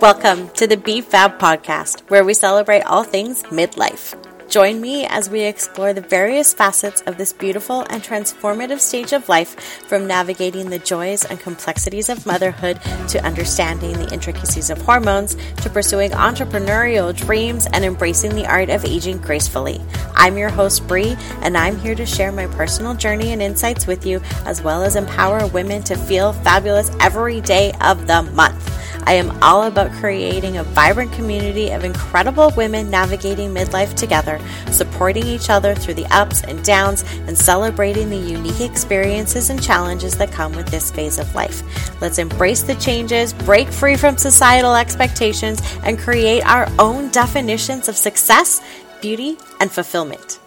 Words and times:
Welcome 0.00 0.50
to 0.50 0.66
the 0.68 0.76
Be 0.76 1.00
Fab 1.00 1.38
podcast, 1.40 2.08
where 2.08 2.22
we 2.22 2.34
celebrate 2.34 2.82
all 2.82 3.02
things 3.02 3.42
midlife. 3.44 4.14
Join 4.48 4.80
me 4.80 5.04
as 5.06 5.28
we 5.28 5.42
explore 5.42 5.92
the 5.92 6.00
various 6.00 6.54
facets 6.54 7.00
of 7.02 7.18
this 7.18 7.32
beautiful 7.32 7.80
and 7.90 8.00
transformative 8.00 8.78
stage 8.78 9.12
of 9.12 9.28
life 9.28 9.58
from 9.88 10.06
navigating 10.06 10.70
the 10.70 10.78
joys 10.78 11.24
and 11.24 11.40
complexities 11.40 12.08
of 12.08 12.24
motherhood 12.26 12.80
to 13.08 13.24
understanding 13.24 13.94
the 13.94 14.12
intricacies 14.14 14.70
of 14.70 14.80
hormones 14.80 15.34
to 15.62 15.68
pursuing 15.68 16.12
entrepreneurial 16.12 17.14
dreams 17.14 17.66
and 17.72 17.84
embracing 17.84 18.36
the 18.36 18.46
art 18.46 18.70
of 18.70 18.84
aging 18.84 19.18
gracefully. 19.18 19.80
I'm 20.14 20.38
your 20.38 20.50
host, 20.50 20.86
Bree, 20.86 21.16
and 21.42 21.56
I'm 21.56 21.76
here 21.78 21.96
to 21.96 22.06
share 22.06 22.30
my 22.30 22.46
personal 22.46 22.94
journey 22.94 23.32
and 23.32 23.42
insights 23.42 23.88
with 23.88 24.06
you, 24.06 24.20
as 24.44 24.62
well 24.62 24.84
as 24.84 24.94
empower 24.94 25.44
women 25.48 25.82
to 25.84 25.96
feel 25.96 26.32
fabulous 26.32 26.90
every 27.00 27.40
day 27.40 27.72
of 27.80 28.06
the 28.06 28.22
month. 28.22 28.62
I 29.06 29.12
am 29.12 29.40
all 29.40 29.62
about 29.62 29.92
creating 29.92 30.56
a 30.56 30.64
vibrant 30.64 31.12
community 31.12 31.70
of 31.70 31.84
incredible 31.84 32.52
women 32.56 32.90
navigating 32.90 33.54
midlife 33.54 33.94
together, 33.94 34.40
supporting 34.72 35.24
each 35.24 35.48
other 35.48 35.76
through 35.76 35.94
the 35.94 36.06
ups 36.06 36.42
and 36.42 36.62
downs, 36.64 37.04
and 37.28 37.38
celebrating 37.38 38.10
the 38.10 38.16
unique 38.16 38.60
experiences 38.60 39.48
and 39.48 39.62
challenges 39.62 40.16
that 40.18 40.32
come 40.32 40.52
with 40.52 40.66
this 40.68 40.90
phase 40.90 41.18
of 41.18 41.32
life. 41.36 41.62
Let's 42.00 42.18
embrace 42.18 42.62
the 42.62 42.74
changes, 42.74 43.32
break 43.32 43.68
free 43.68 43.96
from 43.96 44.18
societal 44.18 44.74
expectations, 44.74 45.62
and 45.84 45.98
create 45.98 46.44
our 46.44 46.68
own 46.80 47.10
definitions 47.10 47.88
of 47.88 47.96
success, 47.96 48.60
beauty, 49.00 49.38
and 49.60 49.70
fulfillment. 49.70 50.40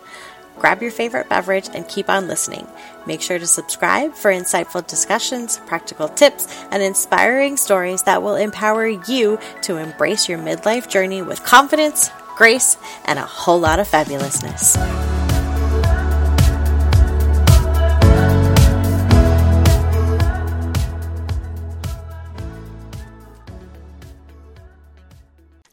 Grab 0.59 0.81
your 0.81 0.91
favorite 0.91 1.29
beverage 1.29 1.69
and 1.73 1.87
keep 1.87 2.09
on 2.09 2.27
listening. 2.27 2.67
Make 3.07 3.21
sure 3.21 3.39
to 3.39 3.47
subscribe 3.47 4.13
for 4.13 4.31
insightful 4.31 4.85
discussions, 4.85 5.57
practical 5.65 6.09
tips, 6.09 6.47
and 6.71 6.83
inspiring 6.83 7.57
stories 7.57 8.03
that 8.03 8.21
will 8.21 8.35
empower 8.35 8.87
you 8.87 9.39
to 9.63 9.77
embrace 9.77 10.27
your 10.27 10.37
midlife 10.37 10.89
journey 10.89 11.21
with 11.21 11.43
confidence, 11.43 12.11
grace, 12.35 12.77
and 13.05 13.17
a 13.17 13.23
whole 13.23 13.59
lot 13.59 13.79
of 13.79 13.87
fabulousness. 13.87 15.18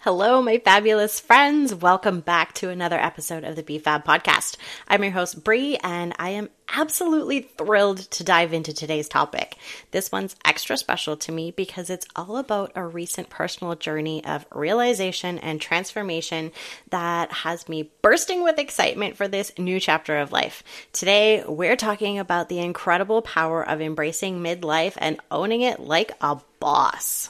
Hello, 0.07 0.41
my 0.41 0.59
fabulous 0.59 1.19
friends. 1.19 1.75
Welcome 1.75 2.21
back 2.21 2.53
to 2.55 2.71
another 2.71 2.97
episode 2.97 3.43
of 3.43 3.57
the 3.57 3.62
BFab 3.65 4.05
podcast. 4.05 4.57
I'm 4.87 5.03
your 5.03 5.11
host, 5.11 5.43
Bree, 5.43 5.79
and 5.83 6.15
I 6.17 6.31
am 6.31 6.49
absolutely 6.73 7.41
thrilled 7.41 8.09
to 8.12 8.23
dive 8.23 8.53
into 8.53 8.73
today's 8.73 9.09
topic. 9.09 9.57
This 9.91 10.12
one's 10.12 10.37
extra 10.45 10.77
special 10.77 11.17
to 11.17 11.33
me 11.33 11.51
because 11.51 11.91
it's 11.91 12.07
all 12.15 12.37
about 12.37 12.71
a 12.77 12.87
recent 12.87 13.31
personal 13.31 13.75
journey 13.75 14.25
of 14.25 14.47
realization 14.55 15.41
and 15.41 15.61
transformation 15.61 16.53
that 16.91 17.33
has 17.33 17.69
me 17.69 17.91
bursting 18.01 18.45
with 18.45 18.61
excitement 18.61 19.17
for 19.17 19.27
this 19.27 19.51
new 19.59 19.81
chapter 19.81 20.19
of 20.19 20.31
life. 20.31 20.62
Today, 20.93 21.43
we're 21.49 21.75
talking 21.75 22.21
about 22.21 22.49
the 22.49 22.61
incredible 22.61 23.23
power 23.23 23.69
of 23.69 23.81
embracing 23.81 24.39
midlife 24.39 24.95
and 24.99 25.19
owning 25.33 25.62
it 25.62 25.81
like 25.81 26.12
a 26.21 26.39
boss. 26.61 27.29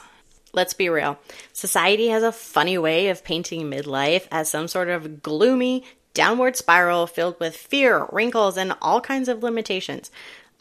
Let's 0.53 0.73
be 0.73 0.89
real. 0.89 1.19
Society 1.53 2.07
has 2.07 2.23
a 2.23 2.31
funny 2.31 2.77
way 2.77 3.09
of 3.09 3.23
painting 3.23 3.69
midlife 3.69 4.27
as 4.31 4.49
some 4.49 4.67
sort 4.67 4.89
of 4.89 5.21
gloomy, 5.21 5.83
downward 6.13 6.55
spiral 6.55 7.05
filled 7.05 7.39
with 7.39 7.55
fear, 7.55 8.07
wrinkles, 8.11 8.57
and 8.57 8.73
all 8.81 9.01
kinds 9.01 9.29
of 9.29 9.43
limitations. 9.43 10.09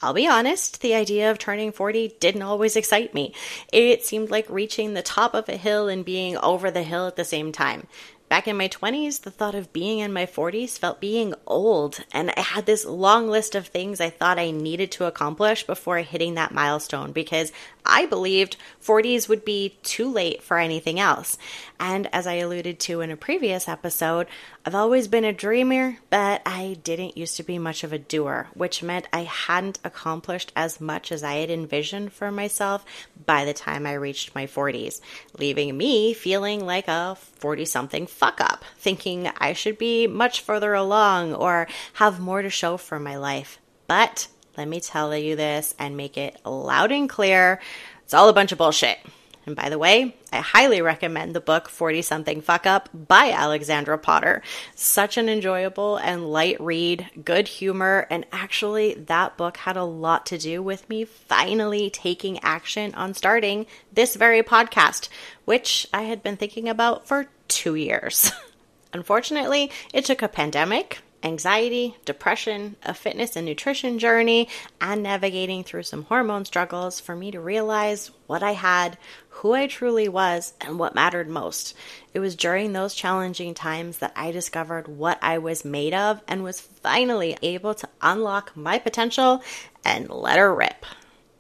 I'll 0.02 0.12
be 0.12 0.26
honest, 0.26 0.82
the 0.82 0.94
idea 0.94 1.30
of 1.30 1.38
turning 1.38 1.72
40 1.72 2.16
didn't 2.20 2.42
always 2.42 2.76
excite 2.76 3.14
me. 3.14 3.32
It 3.72 4.04
seemed 4.04 4.30
like 4.30 4.50
reaching 4.50 4.92
the 4.92 5.02
top 5.02 5.34
of 5.34 5.48
a 5.48 5.56
hill 5.56 5.88
and 5.88 6.04
being 6.04 6.36
over 6.36 6.70
the 6.70 6.82
hill 6.82 7.06
at 7.06 7.16
the 7.16 7.24
same 7.24 7.50
time. 7.50 7.86
Back 8.28 8.48
in 8.48 8.56
my 8.56 8.69
20s, 8.69 9.20
the 9.20 9.31
thought 9.31 9.54
of 9.54 9.72
being 9.72 10.00
in 10.00 10.12
my 10.12 10.26
40s 10.26 10.76
felt 10.76 11.00
being 11.00 11.32
old, 11.47 12.00
and 12.10 12.32
I 12.37 12.41
had 12.41 12.66
this 12.66 12.84
long 12.84 13.28
list 13.28 13.54
of 13.54 13.69
things 13.69 14.00
I 14.00 14.10
thought 14.10 14.38
I 14.38 14.50
needed 14.50 14.91
to 14.92 15.04
accomplish 15.04 15.64
before 15.64 15.98
hitting 15.98 16.34
that 16.34 16.53
milestone 16.53 17.12
because 17.12 17.53
I 17.84 18.06
believed 18.06 18.56
40s 18.84 19.28
would 19.28 19.44
be 19.44 19.78
too 19.84 20.10
late 20.10 20.42
for 20.42 20.59
anything 20.59 20.98
else. 20.98 21.38
And 21.78 22.12
as 22.12 22.26
I 22.26 22.34
alluded 22.34 22.81
to 22.81 23.00
in 23.00 23.12
a 23.12 23.16
previous 23.16 23.69
episode, 23.69 24.26
I've 24.64 24.75
always 24.75 25.06
been 25.06 25.25
a 25.25 25.32
dreamer, 25.32 25.98
but 26.10 26.43
I 26.44 26.78
didn't 26.82 27.16
used 27.16 27.37
to 27.37 27.44
be 27.44 27.58
much 27.58 27.84
of 27.84 27.93
a 27.93 27.98
doer, 27.98 28.48
which 28.54 28.82
meant 28.82 29.06
I 29.12 29.20
hadn't 29.20 29.78
accomplished 29.84 30.53
as 30.56 30.81
much 30.81 31.12
as 31.12 31.22
I 31.22 31.34
had 31.34 31.50
envisioned 31.50 32.12
for 32.12 32.32
myself 32.32 32.84
by 33.25 33.44
the 33.44 33.54
time 33.54 33.87
I 33.87 33.94
reached 33.94 34.34
my 34.34 34.47
40s, 34.47 35.00
leaving 35.38 35.76
me 35.76 36.12
feeling 36.12 36.66
like 36.66 36.88
a 36.88 37.14
40 37.14 37.64
something 37.66 38.08
fuck 38.16 38.41
up, 38.41 38.65
thinking 38.78 39.31
I 39.38 39.53
should 39.53 39.77
be 39.77 40.06
much 40.06 40.41
further 40.41 40.72
along 40.72 41.34
or 41.34 41.69
have 41.94 42.19
more 42.19 42.41
to 42.41 42.49
show 42.49 42.78
for 42.78 42.99
my 42.99 43.16
life. 43.16 43.59
But 43.87 44.28
let 44.56 44.69
me 44.69 44.81
tell 44.81 45.15
you 45.15 45.37
this 45.37 45.75
and 45.78 45.99
make 45.99 46.16
it 46.16 46.41
loud 46.44 46.93
and 46.93 47.10
clear. 47.10 47.60
It's 48.05 48.15
all 48.15 48.31
a 48.31 48.32
bunch 48.32 48.53
of 48.53 48.59
bullshit. 48.59 48.99
And 49.46 49.54
by 49.54 49.68
the 49.68 49.78
way, 49.78 50.16
I 50.32 50.38
highly 50.38 50.82
recommend 50.82 51.32
the 51.32 51.40
book 51.40 51.68
40 51.68 52.02
Something 52.02 52.40
Fuck 52.40 52.66
Up 52.66 52.88
by 52.92 53.30
Alexandra 53.30 53.96
Potter. 53.96 54.42
Such 54.74 55.16
an 55.16 55.28
enjoyable 55.28 55.98
and 55.98 56.26
light 56.32 56.60
read, 56.60 57.08
good 57.24 57.46
humor, 57.46 58.08
and 58.10 58.26
actually, 58.32 58.94
that 58.94 59.36
book 59.36 59.58
had 59.58 59.76
a 59.76 59.84
lot 59.84 60.26
to 60.26 60.38
do 60.38 60.64
with 60.64 60.88
me 60.88 61.04
finally 61.04 61.90
taking 61.90 62.40
action 62.40 62.92
on 62.96 63.14
starting 63.14 63.66
this 63.92 64.16
very 64.16 64.42
podcast, 64.42 65.08
which 65.44 65.86
I 65.94 66.02
had 66.02 66.24
been 66.24 66.36
thinking 66.36 66.68
about 66.68 67.06
for 67.06 67.28
two 67.46 67.76
years. 67.76 68.32
Unfortunately, 68.92 69.70
it 69.94 70.04
took 70.04 70.22
a 70.22 70.28
pandemic, 70.28 70.98
anxiety, 71.22 71.96
depression, 72.04 72.76
a 72.84 72.94
fitness 72.94 73.36
and 73.36 73.46
nutrition 73.46 73.98
journey, 73.98 74.48
and 74.80 75.02
navigating 75.02 75.64
through 75.64 75.82
some 75.82 76.04
hormone 76.04 76.44
struggles 76.44 77.00
for 77.00 77.14
me 77.14 77.30
to 77.30 77.40
realize 77.40 78.10
what 78.26 78.42
I 78.42 78.52
had, 78.52 78.96
who 79.36 79.52
I 79.52 79.66
truly 79.66 80.08
was, 80.08 80.54
and 80.62 80.78
what 80.78 80.94
mattered 80.94 81.28
most. 81.28 81.74
It 82.14 82.20
was 82.20 82.36
during 82.36 82.72
those 82.72 82.94
challenging 82.94 83.52
times 83.52 83.98
that 83.98 84.12
I 84.16 84.30
discovered 84.30 84.88
what 84.88 85.19
I 85.20 85.36
was 85.38 85.64
made 85.64 85.92
of 85.92 86.22
and 86.26 86.42
was 86.42 86.60
finally 86.60 87.36
able 87.42 87.75
to 87.75 87.88
unlock 88.00 88.56
my 88.56 88.78
potential 88.78 89.42
and 89.84 90.08
let 90.08 90.38
her 90.38 90.54
rip. 90.54 90.86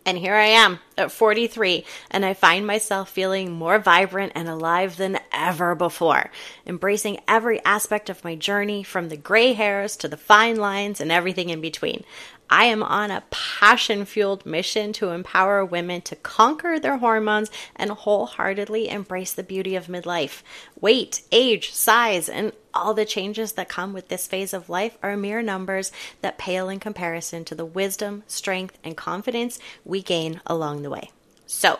And 0.04 0.18
here 0.18 0.34
I 0.34 0.46
am 0.46 0.78
at 0.96 1.12
43, 1.12 1.84
and 2.10 2.24
I 2.24 2.34
find 2.34 2.66
myself 2.66 3.10
feeling 3.10 3.52
more 3.52 3.78
vibrant 3.78 4.32
and 4.34 4.48
alive 4.48 4.96
than 4.96 5.18
ever 5.32 5.74
before, 5.74 6.30
embracing 6.66 7.20
every 7.28 7.64
aspect 7.64 8.08
of 8.08 8.24
my 8.24 8.34
journey 8.34 8.82
from 8.82 9.08
the 9.08 9.16
gray 9.16 9.52
hairs 9.52 9.96
to 9.98 10.08
the 10.08 10.16
fine 10.16 10.56
lines 10.56 11.00
and 11.00 11.12
everything 11.12 11.50
in 11.50 11.60
between. 11.60 12.04
I 12.48 12.66
am 12.66 12.82
on 12.82 13.10
a 13.10 13.24
passion 13.30 14.04
fueled 14.04 14.46
mission 14.46 14.92
to 14.94 15.10
empower 15.10 15.64
women 15.64 16.00
to 16.02 16.16
conquer 16.16 16.78
their 16.78 16.98
hormones 16.98 17.50
and 17.74 17.90
wholeheartedly 17.90 18.88
embrace 18.88 19.32
the 19.32 19.42
beauty 19.42 19.74
of 19.74 19.88
midlife. 19.88 20.42
Weight, 20.80 21.22
age, 21.32 21.72
size, 21.72 22.28
and 22.28 22.52
all 22.72 22.94
the 22.94 23.04
changes 23.04 23.52
that 23.52 23.68
come 23.68 23.92
with 23.92 24.08
this 24.08 24.28
phase 24.28 24.54
of 24.54 24.68
life 24.68 24.96
are 25.02 25.16
mere 25.16 25.42
numbers 25.42 25.90
that 26.20 26.38
pale 26.38 26.68
in 26.68 26.78
comparison 26.78 27.44
to 27.46 27.54
the 27.54 27.64
wisdom, 27.64 28.22
strength, 28.28 28.78
and 28.84 28.96
confidence 28.96 29.58
we 29.84 30.02
gain 30.02 30.40
along 30.46 30.82
the 30.82 30.85
way. 30.90 31.10
So, 31.46 31.78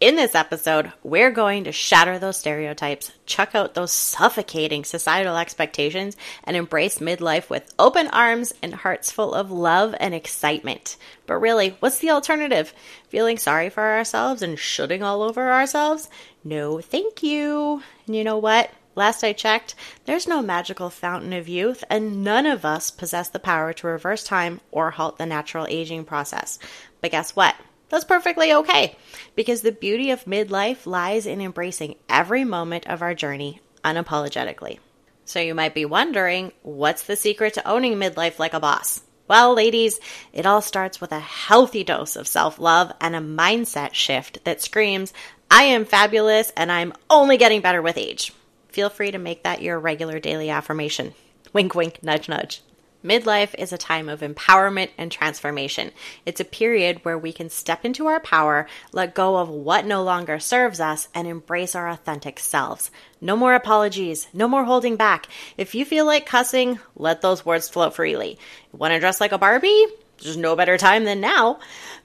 in 0.00 0.16
this 0.16 0.34
episode, 0.34 0.92
we're 1.02 1.30
going 1.30 1.64
to 1.64 1.72
shatter 1.72 2.18
those 2.18 2.38
stereotypes, 2.38 3.12
chuck 3.26 3.54
out 3.54 3.74
those 3.74 3.92
suffocating 3.92 4.82
societal 4.82 5.36
expectations, 5.36 6.16
and 6.42 6.56
embrace 6.56 7.00
midlife 7.00 7.50
with 7.50 7.74
open 7.78 8.06
arms 8.08 8.54
and 8.62 8.72
hearts 8.72 9.12
full 9.12 9.34
of 9.34 9.50
love 9.50 9.94
and 10.00 10.14
excitement. 10.14 10.96
But 11.26 11.34
really, 11.34 11.76
what's 11.80 11.98
the 11.98 12.12
alternative? 12.12 12.72
Feeling 13.08 13.36
sorry 13.36 13.68
for 13.68 13.82
ourselves 13.82 14.40
and 14.40 14.58
shooting 14.58 15.02
all 15.02 15.20
over 15.20 15.52
ourselves? 15.52 16.08
No, 16.42 16.80
thank 16.80 17.22
you. 17.22 17.82
And 18.06 18.16
you 18.16 18.24
know 18.24 18.38
what? 18.38 18.70
Last 18.94 19.22
I 19.22 19.34
checked, 19.34 19.74
there's 20.06 20.26
no 20.26 20.40
magical 20.40 20.88
fountain 20.88 21.34
of 21.34 21.46
youth, 21.46 21.84
and 21.90 22.24
none 22.24 22.46
of 22.46 22.64
us 22.64 22.90
possess 22.90 23.28
the 23.28 23.38
power 23.38 23.74
to 23.74 23.86
reverse 23.86 24.24
time 24.24 24.62
or 24.70 24.90
halt 24.90 25.18
the 25.18 25.26
natural 25.26 25.66
aging 25.68 26.06
process. 26.06 26.58
But 27.02 27.10
guess 27.10 27.36
what? 27.36 27.54
That's 27.90 28.04
perfectly 28.04 28.52
okay 28.52 28.96
because 29.34 29.62
the 29.62 29.72
beauty 29.72 30.12
of 30.12 30.24
midlife 30.24 30.86
lies 30.86 31.26
in 31.26 31.40
embracing 31.40 31.96
every 32.08 32.44
moment 32.44 32.86
of 32.86 33.02
our 33.02 33.14
journey 33.14 33.60
unapologetically. 33.84 34.78
So 35.24 35.40
you 35.40 35.54
might 35.54 35.74
be 35.74 35.84
wondering, 35.84 36.52
what's 36.62 37.02
the 37.02 37.16
secret 37.16 37.54
to 37.54 37.68
owning 37.68 37.96
midlife 37.96 38.38
like 38.38 38.54
a 38.54 38.60
boss? 38.60 39.02
Well, 39.28 39.54
ladies, 39.54 40.00
it 40.32 40.46
all 40.46 40.62
starts 40.62 41.00
with 41.00 41.12
a 41.12 41.20
healthy 41.20 41.84
dose 41.84 42.16
of 42.16 42.26
self 42.26 42.58
love 42.58 42.92
and 43.00 43.14
a 43.14 43.20
mindset 43.20 43.94
shift 43.94 44.44
that 44.44 44.62
screams, 44.62 45.12
I 45.50 45.64
am 45.64 45.84
fabulous 45.84 46.52
and 46.56 46.70
I'm 46.70 46.94
only 47.08 47.36
getting 47.36 47.60
better 47.60 47.82
with 47.82 47.98
age. 47.98 48.32
Feel 48.68 48.88
free 48.88 49.10
to 49.10 49.18
make 49.18 49.42
that 49.42 49.62
your 49.62 49.78
regular 49.78 50.20
daily 50.20 50.50
affirmation. 50.50 51.12
Wink, 51.52 51.74
wink, 51.74 52.02
nudge, 52.02 52.28
nudge. 52.28 52.62
Midlife 53.04 53.54
is 53.56 53.72
a 53.72 53.78
time 53.78 54.10
of 54.10 54.20
empowerment 54.20 54.90
and 54.98 55.10
transformation. 55.10 55.90
It's 56.26 56.40
a 56.40 56.44
period 56.44 57.02
where 57.02 57.16
we 57.16 57.32
can 57.32 57.48
step 57.48 57.84
into 57.84 58.06
our 58.06 58.20
power, 58.20 58.66
let 58.92 59.14
go 59.14 59.36
of 59.36 59.48
what 59.48 59.86
no 59.86 60.02
longer 60.02 60.38
serves 60.38 60.80
us, 60.80 61.08
and 61.14 61.26
embrace 61.26 61.74
our 61.74 61.88
authentic 61.88 62.38
selves. 62.38 62.90
No 63.18 63.36
more 63.36 63.54
apologies, 63.54 64.28
no 64.34 64.46
more 64.46 64.64
holding 64.64 64.96
back. 64.96 65.28
If 65.56 65.74
you 65.74 65.86
feel 65.86 66.04
like 66.04 66.26
cussing, 66.26 66.78
let 66.94 67.22
those 67.22 67.46
words 67.46 67.70
flow 67.70 67.88
freely. 67.88 68.38
Want 68.72 68.92
to 68.92 69.00
dress 69.00 69.20
like 69.20 69.32
a 69.32 69.38
Barbie? 69.38 69.86
There's 70.22 70.36
no 70.36 70.54
better 70.54 70.76
time 70.76 71.04
than 71.04 71.20
now. 71.20 71.60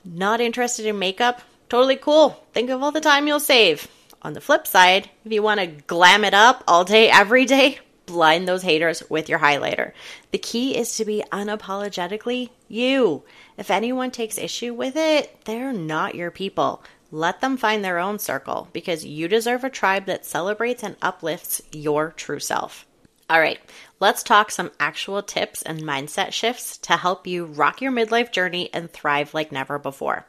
Not 0.05 0.39
interested 0.39 0.85
in 0.85 0.97
makeup? 0.97 1.41
Totally 1.67 1.97
cool. 1.97 2.41
Think 2.53 2.69
of 2.69 2.81
all 2.81 2.91
the 2.93 3.01
time 3.01 3.27
you'll 3.27 3.41
save. 3.41 3.87
On 4.21 4.33
the 4.33 4.41
flip 4.41 4.65
side, 4.65 5.09
if 5.25 5.31
you 5.31 5.43
want 5.43 5.59
to 5.59 5.67
glam 5.67 6.23
it 6.23 6.33
up 6.33 6.63
all 6.67 6.85
day, 6.85 7.09
every 7.09 7.45
day, 7.45 7.79
blind 8.05 8.47
those 8.47 8.63
haters 8.63 9.03
with 9.09 9.29
your 9.29 9.39
highlighter. 9.39 9.91
The 10.31 10.37
key 10.37 10.77
is 10.77 10.95
to 10.97 11.05
be 11.05 11.23
unapologetically 11.31 12.49
you. 12.67 13.23
If 13.57 13.71
anyone 13.71 14.11
takes 14.11 14.37
issue 14.37 14.73
with 14.73 14.95
it, 14.95 15.45
they're 15.45 15.73
not 15.73 16.15
your 16.15 16.31
people. 16.31 16.83
Let 17.11 17.41
them 17.41 17.57
find 17.57 17.83
their 17.83 17.99
own 17.99 18.19
circle 18.19 18.67
because 18.73 19.05
you 19.05 19.27
deserve 19.27 19.63
a 19.63 19.69
tribe 19.69 20.05
that 20.05 20.25
celebrates 20.25 20.83
and 20.83 20.95
uplifts 21.01 21.61
your 21.71 22.11
true 22.11 22.39
self. 22.39 22.85
All 23.29 23.39
right, 23.39 23.59
let's 23.99 24.21
talk 24.21 24.51
some 24.51 24.71
actual 24.79 25.23
tips 25.23 25.61
and 25.61 25.81
mindset 25.81 26.31
shifts 26.31 26.77
to 26.79 26.97
help 26.97 27.25
you 27.25 27.45
rock 27.45 27.81
your 27.81 27.91
midlife 27.91 28.31
journey 28.31 28.69
and 28.73 28.91
thrive 28.91 29.33
like 29.33 29.51
never 29.51 29.79
before. 29.79 30.25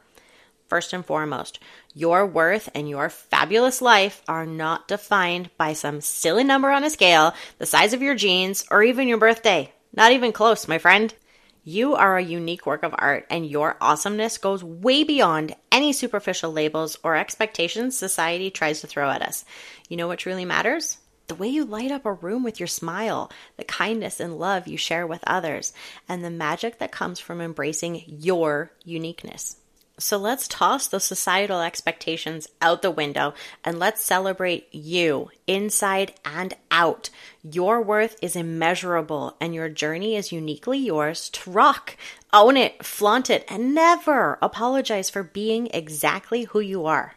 First 0.67 0.91
and 0.91 1.05
foremost, 1.05 1.59
your 1.93 2.25
worth 2.25 2.69
and 2.75 2.89
your 2.89 3.09
fabulous 3.09 3.81
life 3.81 4.21
are 4.27 4.45
not 4.45 4.87
defined 4.87 5.49
by 5.57 5.73
some 5.73 6.01
silly 6.01 6.43
number 6.43 6.69
on 6.69 6.83
a 6.83 6.89
scale, 6.89 7.33
the 7.57 7.65
size 7.65 7.93
of 7.93 8.01
your 8.01 8.15
jeans, 8.15 8.65
or 8.69 8.83
even 8.83 9.07
your 9.07 9.17
birthday. 9.17 9.71
Not 9.93 10.11
even 10.11 10.33
close, 10.33 10.67
my 10.67 10.77
friend. 10.77 11.13
You 11.63 11.95
are 11.95 12.17
a 12.17 12.23
unique 12.23 12.65
work 12.65 12.83
of 12.83 12.95
art, 12.97 13.25
and 13.29 13.45
your 13.45 13.77
awesomeness 13.81 14.37
goes 14.37 14.63
way 14.63 15.03
beyond 15.03 15.55
any 15.71 15.93
superficial 15.93 16.51
labels 16.51 16.97
or 17.03 17.15
expectations 17.15 17.97
society 17.97 18.49
tries 18.49 18.81
to 18.81 18.87
throw 18.87 19.09
at 19.09 19.21
us. 19.21 19.45
You 19.89 19.97
know 19.97 20.07
what 20.07 20.19
truly 20.19 20.45
matters? 20.45 20.97
The 21.27 21.35
way 21.35 21.49
you 21.49 21.65
light 21.65 21.91
up 21.91 22.05
a 22.05 22.13
room 22.13 22.43
with 22.43 22.59
your 22.59 22.67
smile, 22.67 23.31
the 23.57 23.65
kindness 23.65 24.21
and 24.21 24.39
love 24.39 24.67
you 24.67 24.77
share 24.77 25.05
with 25.05 25.23
others, 25.27 25.73
and 26.07 26.23
the 26.23 26.29
magic 26.29 26.79
that 26.79 26.93
comes 26.93 27.19
from 27.19 27.41
embracing 27.41 28.03
your 28.07 28.71
uniqueness. 28.85 29.57
So 29.99 30.17
let's 30.17 30.47
toss 30.47 30.87
those 30.87 31.05
societal 31.05 31.59
expectations 31.59 32.47
out 32.61 32.83
the 32.83 32.91
window 32.91 33.33
and 33.63 33.79
let's 33.79 34.03
celebrate 34.03 34.67
you 34.71 35.31
inside 35.47 36.13
and 36.23 36.53
out. 36.69 37.09
Your 37.41 37.81
worth 37.81 38.15
is 38.21 38.35
immeasurable 38.35 39.35
and 39.41 39.55
your 39.55 39.69
journey 39.69 40.15
is 40.15 40.31
uniquely 40.31 40.77
yours 40.77 41.29
to 41.31 41.49
rock. 41.49 41.97
Own 42.31 42.57
it, 42.57 42.85
flaunt 42.85 43.31
it, 43.31 43.43
and 43.49 43.73
never 43.73 44.37
apologize 44.39 45.09
for 45.09 45.23
being 45.23 45.67
exactly 45.73 46.43
who 46.43 46.59
you 46.59 46.85
are. 46.85 47.15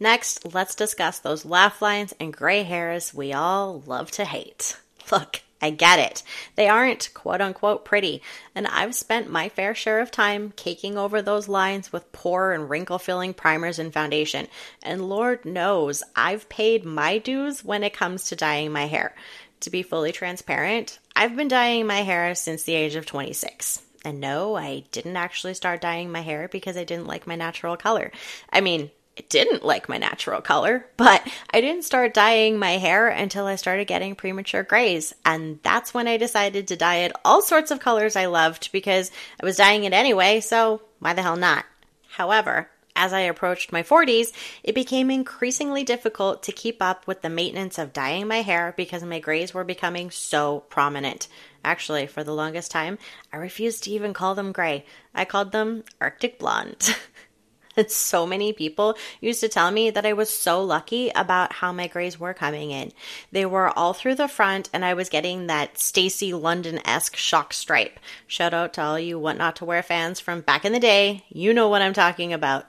Next, 0.00 0.54
let's 0.54 0.74
discuss 0.74 1.18
those 1.18 1.44
laugh 1.44 1.82
lines 1.82 2.14
and 2.18 2.32
gray 2.32 2.62
hairs 2.62 3.12
we 3.12 3.34
all 3.34 3.82
love 3.86 4.10
to 4.12 4.24
hate. 4.24 4.78
Look, 5.12 5.42
I 5.60 5.70
get 5.70 5.98
it. 5.98 6.22
They 6.56 6.68
aren't 6.68 7.12
quote 7.14 7.40
unquote 7.40 7.84
pretty, 7.84 8.22
and 8.54 8.66
I've 8.66 8.94
spent 8.94 9.30
my 9.30 9.48
fair 9.48 9.74
share 9.74 10.00
of 10.00 10.10
time 10.10 10.52
caking 10.56 10.98
over 10.98 11.22
those 11.22 11.48
lines 11.48 11.92
with 11.92 12.12
pore 12.12 12.52
and 12.52 12.68
wrinkle 12.68 12.98
filling 12.98 13.34
primers 13.34 13.78
and 13.78 13.92
foundation. 13.92 14.48
And 14.82 15.08
Lord 15.08 15.44
knows 15.44 16.02
I've 16.14 16.48
paid 16.48 16.84
my 16.84 17.18
dues 17.18 17.64
when 17.64 17.82
it 17.82 17.94
comes 17.94 18.24
to 18.24 18.36
dyeing 18.36 18.72
my 18.72 18.86
hair. 18.86 19.14
To 19.60 19.70
be 19.70 19.82
fully 19.82 20.12
transparent, 20.12 20.98
I've 21.16 21.36
been 21.36 21.48
dyeing 21.48 21.86
my 21.86 22.02
hair 22.02 22.34
since 22.34 22.64
the 22.64 22.74
age 22.74 22.96
of 22.96 23.06
26. 23.06 23.80
And 24.04 24.20
no, 24.20 24.54
I 24.54 24.84
didn't 24.92 25.16
actually 25.16 25.54
start 25.54 25.80
dyeing 25.80 26.12
my 26.12 26.20
hair 26.20 26.48
because 26.48 26.76
I 26.76 26.84
didn't 26.84 27.06
like 27.06 27.26
my 27.26 27.36
natural 27.36 27.76
color. 27.78 28.12
I 28.52 28.60
mean, 28.60 28.90
didn't 29.28 29.64
like 29.64 29.88
my 29.88 29.98
natural 29.98 30.40
color, 30.40 30.86
but 30.96 31.26
I 31.50 31.60
didn't 31.60 31.84
start 31.84 32.14
dyeing 32.14 32.58
my 32.58 32.72
hair 32.72 33.08
until 33.08 33.46
I 33.46 33.56
started 33.56 33.86
getting 33.86 34.14
premature 34.14 34.62
grays. 34.62 35.14
And 35.24 35.60
that's 35.62 35.94
when 35.94 36.08
I 36.08 36.16
decided 36.16 36.68
to 36.68 36.76
dye 36.76 36.98
it 36.98 37.12
all 37.24 37.42
sorts 37.42 37.70
of 37.70 37.80
colors 37.80 38.16
I 38.16 38.26
loved 38.26 38.72
because 38.72 39.10
I 39.40 39.46
was 39.46 39.56
dyeing 39.56 39.84
it 39.84 39.92
anyway, 39.92 40.40
so 40.40 40.82
why 40.98 41.12
the 41.12 41.22
hell 41.22 41.36
not? 41.36 41.64
However, 42.08 42.68
as 42.96 43.12
I 43.12 43.20
approached 43.20 43.72
my 43.72 43.82
40s, 43.82 44.32
it 44.62 44.74
became 44.74 45.10
increasingly 45.10 45.82
difficult 45.82 46.44
to 46.44 46.52
keep 46.52 46.80
up 46.80 47.06
with 47.06 47.22
the 47.22 47.28
maintenance 47.28 47.78
of 47.78 47.92
dyeing 47.92 48.28
my 48.28 48.42
hair 48.42 48.72
because 48.76 49.02
my 49.02 49.18
grays 49.18 49.52
were 49.52 49.64
becoming 49.64 50.10
so 50.10 50.60
prominent. 50.68 51.28
Actually, 51.64 52.06
for 52.06 52.22
the 52.22 52.34
longest 52.34 52.70
time, 52.70 52.98
I 53.32 53.38
refused 53.38 53.84
to 53.84 53.90
even 53.90 54.12
call 54.12 54.34
them 54.34 54.52
gray. 54.52 54.84
I 55.14 55.24
called 55.24 55.50
them 55.50 55.84
Arctic 56.00 56.38
blonde. 56.38 56.96
So 57.88 58.26
many 58.26 58.52
people 58.52 58.96
used 59.20 59.40
to 59.40 59.48
tell 59.48 59.70
me 59.70 59.90
that 59.90 60.06
I 60.06 60.12
was 60.12 60.30
so 60.30 60.62
lucky 60.62 61.10
about 61.14 61.54
how 61.54 61.72
my 61.72 61.86
grays 61.86 62.18
were 62.18 62.34
coming 62.34 62.70
in. 62.70 62.92
They 63.32 63.46
were 63.46 63.76
all 63.76 63.92
through 63.92 64.16
the 64.16 64.28
front, 64.28 64.68
and 64.72 64.84
I 64.84 64.94
was 64.94 65.08
getting 65.08 65.46
that 65.46 65.78
Stacy 65.78 66.32
London 66.32 66.80
esque 66.86 67.16
shock 67.16 67.52
stripe. 67.52 67.98
Shout 68.26 68.54
out 68.54 68.74
to 68.74 68.82
all 68.82 68.98
you 68.98 69.18
What 69.18 69.36
Not 69.36 69.56
to 69.56 69.64
Wear 69.64 69.82
fans 69.82 70.20
from 70.20 70.40
back 70.40 70.64
in 70.64 70.72
the 70.72 70.80
day. 70.80 71.24
You 71.28 71.54
know 71.54 71.68
what 71.68 71.82
I'm 71.82 71.94
talking 71.94 72.32
about. 72.32 72.66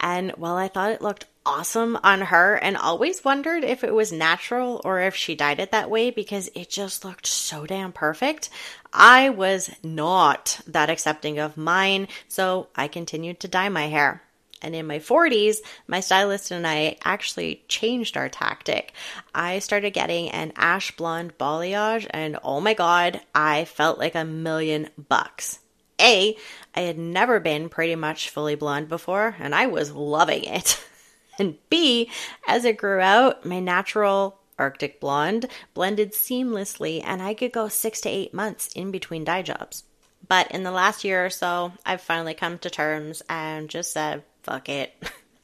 And 0.00 0.32
while 0.32 0.56
I 0.56 0.68
thought 0.68 0.92
it 0.92 1.02
looked 1.02 1.26
awesome 1.48 1.98
on 2.04 2.20
her 2.20 2.56
and 2.56 2.76
always 2.76 3.24
wondered 3.24 3.64
if 3.64 3.82
it 3.82 3.94
was 3.94 4.12
natural 4.12 4.82
or 4.84 5.00
if 5.00 5.16
she 5.16 5.34
dyed 5.34 5.58
it 5.58 5.70
that 5.70 5.88
way 5.88 6.10
because 6.10 6.50
it 6.54 6.68
just 6.68 7.04
looked 7.06 7.26
so 7.26 7.64
damn 7.64 7.90
perfect. 7.90 8.50
I 8.92 9.30
was 9.30 9.70
not 9.82 10.60
that 10.66 10.90
accepting 10.90 11.38
of 11.38 11.56
mine, 11.56 12.08
so 12.28 12.68
I 12.76 12.86
continued 12.86 13.40
to 13.40 13.48
dye 13.48 13.70
my 13.70 13.86
hair. 13.86 14.22
And 14.62 14.74
in 14.74 14.86
my 14.86 14.98
40s, 14.98 15.58
my 15.86 16.00
stylist 16.00 16.50
and 16.50 16.66
I 16.66 16.96
actually 17.04 17.64
changed 17.68 18.16
our 18.16 18.28
tactic. 18.28 18.92
I 19.34 19.60
started 19.60 19.90
getting 19.92 20.30
an 20.30 20.52
ash 20.56 20.96
blonde 20.96 21.38
balayage, 21.38 22.06
and 22.10 22.38
oh 22.42 22.60
my 22.60 22.74
god, 22.74 23.20
I 23.34 23.64
felt 23.64 23.98
like 23.98 24.14
a 24.14 24.24
million 24.24 24.90
bucks. 25.08 25.60
A, 26.00 26.36
I 26.74 26.80
had 26.80 26.98
never 26.98 27.40
been 27.40 27.68
pretty 27.68 27.96
much 27.96 28.30
fully 28.30 28.54
blonde 28.54 28.88
before, 28.88 29.36
and 29.38 29.54
I 29.54 29.66
was 29.66 29.92
loving 29.92 30.44
it. 30.44 30.80
and 31.38 31.56
B, 31.70 32.10
as 32.46 32.64
it 32.64 32.76
grew 32.76 33.00
out, 33.00 33.44
my 33.44 33.60
natural 33.60 34.38
Arctic 34.58 35.00
blonde 35.00 35.46
blended 35.74 36.12
seamlessly, 36.12 37.02
and 37.04 37.22
I 37.22 37.34
could 37.34 37.52
go 37.52 37.68
six 37.68 38.00
to 38.02 38.08
eight 38.08 38.34
months 38.34 38.70
in 38.74 38.90
between 38.90 39.24
dye 39.24 39.42
jobs. 39.42 39.84
But 40.26 40.50
in 40.50 40.62
the 40.62 40.72
last 40.72 41.04
year 41.04 41.24
or 41.24 41.30
so, 41.30 41.72
I've 41.86 42.00
finally 42.00 42.34
come 42.34 42.58
to 42.58 42.70
terms 42.70 43.22
and 43.28 43.68
just 43.68 43.92
said, 43.92 44.24
fuck 44.48 44.68
it. 44.68 44.94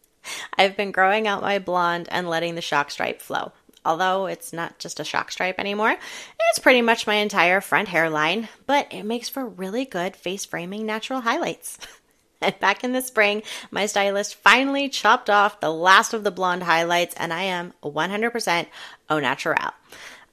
I've 0.59 0.77
been 0.77 0.93
growing 0.93 1.27
out 1.27 1.43
my 1.43 1.59
blonde 1.59 2.09
and 2.11 2.29
letting 2.29 2.55
the 2.55 2.63
shock 2.63 2.91
stripe 2.91 3.21
flow. 3.21 3.53
Although 3.85 4.27
it's 4.27 4.53
not 4.53 4.79
just 4.79 4.99
a 4.99 5.05
shock 5.05 5.31
stripe 5.31 5.59
anymore, 5.59 5.95
it's 6.51 6.59
pretty 6.59 6.81
much 6.81 7.07
my 7.07 7.17
entire 7.17 7.61
front 7.61 7.89
hairline, 7.89 8.49
but 8.67 8.91
it 8.91 9.03
makes 9.03 9.29
for 9.29 9.45
really 9.45 9.85
good 9.85 10.17
face 10.17 10.47
framing 10.47 10.87
natural 10.87 11.21
highlights. 11.21 11.77
and 12.41 12.59
back 12.61 12.83
in 12.83 12.93
the 12.93 13.03
spring, 13.03 13.43
my 13.71 13.85
stylist 13.85 14.37
finally 14.37 14.89
chopped 14.89 15.29
off 15.29 15.61
the 15.61 15.71
last 15.71 16.15
of 16.15 16.25
the 16.25 16.31
blonde 16.31 16.63
highlights, 16.63 17.15
and 17.17 17.31
I 17.31 17.43
am 17.43 17.75
100% 17.83 18.67
au 19.11 19.19
naturel. 19.19 19.73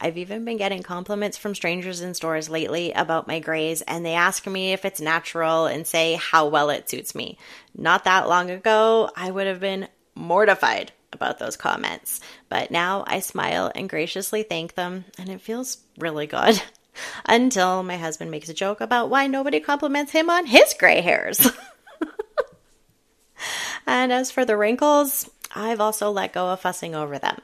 I've 0.02 0.18
even 0.18 0.44
been 0.46 0.58
getting 0.58 0.82
compliments 0.82 1.38
from 1.38 1.54
strangers 1.54 2.02
in 2.02 2.16
stores 2.16 2.50
lately 2.50 2.92
about 2.92 3.28
my 3.28 3.40
grays, 3.40 3.84
and 3.84 4.04
they 4.04 4.16
ask 4.16 4.48
me 4.48 4.74
if 4.74 4.84
it's 4.84 5.00
natural 5.00 5.68
and 5.68 5.86
say 5.86 6.16
how 6.16 6.48
well 6.48 6.72
it 6.72 6.90
suits 6.90 7.14
me. 7.14 7.38
Not 7.78 8.06
that 8.06 8.28
long 8.28 8.50
ago, 8.50 9.12
I 9.16 9.30
would 9.30 9.46
have 9.46 9.60
been 9.60 9.88
mortified 10.16 10.92
about 11.14 11.38
those 11.38 11.56
comments, 11.56 12.20
but 12.50 12.72
now 12.72 13.04
I 13.06 13.20
smile 13.20 13.72
and 13.76 13.88
graciously 13.88 14.42
thank 14.42 14.74
them, 14.74 15.06
and 15.20 15.30
it 15.30 15.40
feels 15.40 15.78
really 16.00 16.26
good. 16.26 16.62
Until 17.26 17.84
my 17.84 17.98
husband 17.98 18.32
makes 18.32 18.50
a 18.50 18.54
joke 18.56 18.82
about 18.82 19.10
why 19.10 19.28
nobody 19.28 19.60
compliments 19.60 20.12
him 20.12 20.30
on 20.30 20.48
his 20.48 20.74
gray 20.78 21.02
hairs. 21.02 21.50
and 23.88 24.12
as 24.12 24.32
for 24.32 24.46
the 24.46 24.58
wrinkles, 24.58 25.30
I've 25.56 25.82
also 25.82 26.12
let 26.12 26.34
go 26.34 26.50
of 26.50 26.62
fussing 26.62 26.96
over 26.96 27.20
them. 27.20 27.40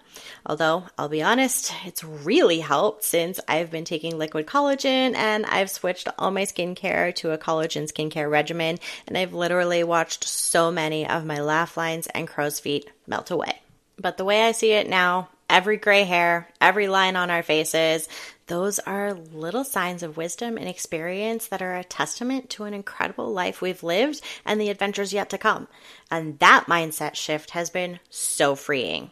Although, 0.45 0.85
I'll 0.97 1.09
be 1.09 1.21
honest, 1.21 1.73
it's 1.85 2.03
really 2.03 2.59
helped 2.59 3.03
since 3.03 3.39
I've 3.47 3.71
been 3.71 3.85
taking 3.85 4.17
liquid 4.17 4.45
collagen 4.45 5.15
and 5.15 5.45
I've 5.45 5.69
switched 5.69 6.07
all 6.17 6.31
my 6.31 6.43
skincare 6.43 7.13
to 7.15 7.31
a 7.31 7.37
collagen 7.37 7.91
skincare 7.91 8.29
regimen, 8.29 8.79
and 9.07 9.17
I've 9.17 9.33
literally 9.33 9.83
watched 9.83 10.23
so 10.23 10.71
many 10.71 11.07
of 11.07 11.25
my 11.25 11.41
laugh 11.41 11.77
lines 11.77 12.07
and 12.07 12.27
crow's 12.27 12.59
feet 12.59 12.89
melt 13.07 13.31
away. 13.31 13.59
But 13.99 14.17
the 14.17 14.25
way 14.25 14.43
I 14.43 14.51
see 14.51 14.71
it 14.71 14.89
now, 14.89 15.29
every 15.49 15.77
gray 15.77 16.03
hair, 16.03 16.47
every 16.61 16.87
line 16.87 17.15
on 17.15 17.29
our 17.29 17.43
faces, 17.43 18.07
those 18.47 18.79
are 18.79 19.13
little 19.13 19.63
signs 19.63 20.03
of 20.03 20.17
wisdom 20.17 20.57
and 20.57 20.67
experience 20.67 21.47
that 21.47 21.61
are 21.61 21.75
a 21.75 21.83
testament 21.83 22.49
to 22.51 22.63
an 22.63 22.73
incredible 22.73 23.31
life 23.31 23.61
we've 23.61 23.83
lived 23.83 24.21
and 24.45 24.59
the 24.59 24.69
adventures 24.69 25.13
yet 25.13 25.29
to 25.29 25.37
come. 25.37 25.67
And 26.09 26.39
that 26.39 26.65
mindset 26.67 27.15
shift 27.15 27.51
has 27.51 27.69
been 27.69 27.99
so 28.09 28.55
freeing. 28.55 29.11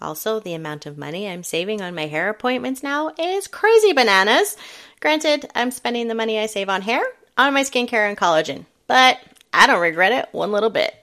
Also, 0.00 0.38
the 0.38 0.54
amount 0.54 0.86
of 0.86 0.98
money 0.98 1.26
I'm 1.26 1.42
saving 1.42 1.80
on 1.80 1.94
my 1.94 2.06
hair 2.06 2.28
appointments 2.28 2.82
now 2.82 3.12
is 3.18 3.46
crazy 3.46 3.92
bananas. 3.92 4.56
Granted, 5.00 5.50
I'm 5.54 5.70
spending 5.70 6.08
the 6.08 6.14
money 6.14 6.38
I 6.38 6.46
save 6.46 6.68
on 6.68 6.82
hair 6.82 7.02
on 7.38 7.54
my 7.54 7.62
skincare 7.62 8.08
and 8.08 8.18
collagen, 8.18 8.66
but 8.86 9.18
I 9.52 9.66
don't 9.66 9.80
regret 9.80 10.12
it 10.12 10.28
one 10.32 10.52
little 10.52 10.70
bit. 10.70 10.94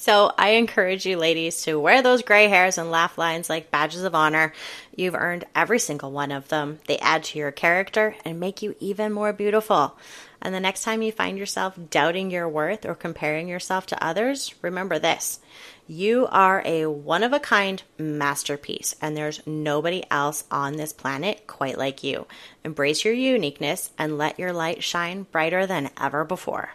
So 0.00 0.32
I 0.38 0.50
encourage 0.50 1.04
you 1.06 1.16
ladies 1.16 1.62
to 1.62 1.78
wear 1.78 2.02
those 2.02 2.22
gray 2.22 2.46
hairs 2.46 2.78
and 2.78 2.88
laugh 2.88 3.18
lines 3.18 3.50
like 3.50 3.72
badges 3.72 4.04
of 4.04 4.14
honor. 4.14 4.52
You've 4.94 5.16
earned 5.16 5.44
every 5.56 5.80
single 5.80 6.12
one 6.12 6.30
of 6.30 6.48
them. 6.48 6.78
They 6.86 6.98
add 6.98 7.24
to 7.24 7.38
your 7.38 7.50
character 7.50 8.14
and 8.24 8.38
make 8.38 8.62
you 8.62 8.76
even 8.78 9.12
more 9.12 9.32
beautiful. 9.32 9.98
And 10.40 10.54
the 10.54 10.60
next 10.60 10.84
time 10.84 11.02
you 11.02 11.10
find 11.10 11.36
yourself 11.36 11.76
doubting 11.90 12.30
your 12.30 12.48
worth 12.48 12.86
or 12.86 12.94
comparing 12.94 13.48
yourself 13.48 13.86
to 13.86 14.04
others, 14.04 14.54
remember 14.62 15.00
this. 15.00 15.40
You 15.88 16.28
are 16.30 16.62
a 16.64 16.86
one 16.86 17.24
of 17.24 17.32
a 17.32 17.40
kind 17.40 17.82
masterpiece, 17.98 18.94
and 19.02 19.16
there's 19.16 19.44
nobody 19.46 20.04
else 20.12 20.44
on 20.48 20.76
this 20.76 20.92
planet 20.92 21.48
quite 21.48 21.76
like 21.76 22.04
you. 22.04 22.28
Embrace 22.62 23.04
your 23.04 23.14
uniqueness 23.14 23.90
and 23.98 24.16
let 24.16 24.38
your 24.38 24.52
light 24.52 24.84
shine 24.84 25.24
brighter 25.24 25.66
than 25.66 25.90
ever 26.00 26.24
before. 26.24 26.70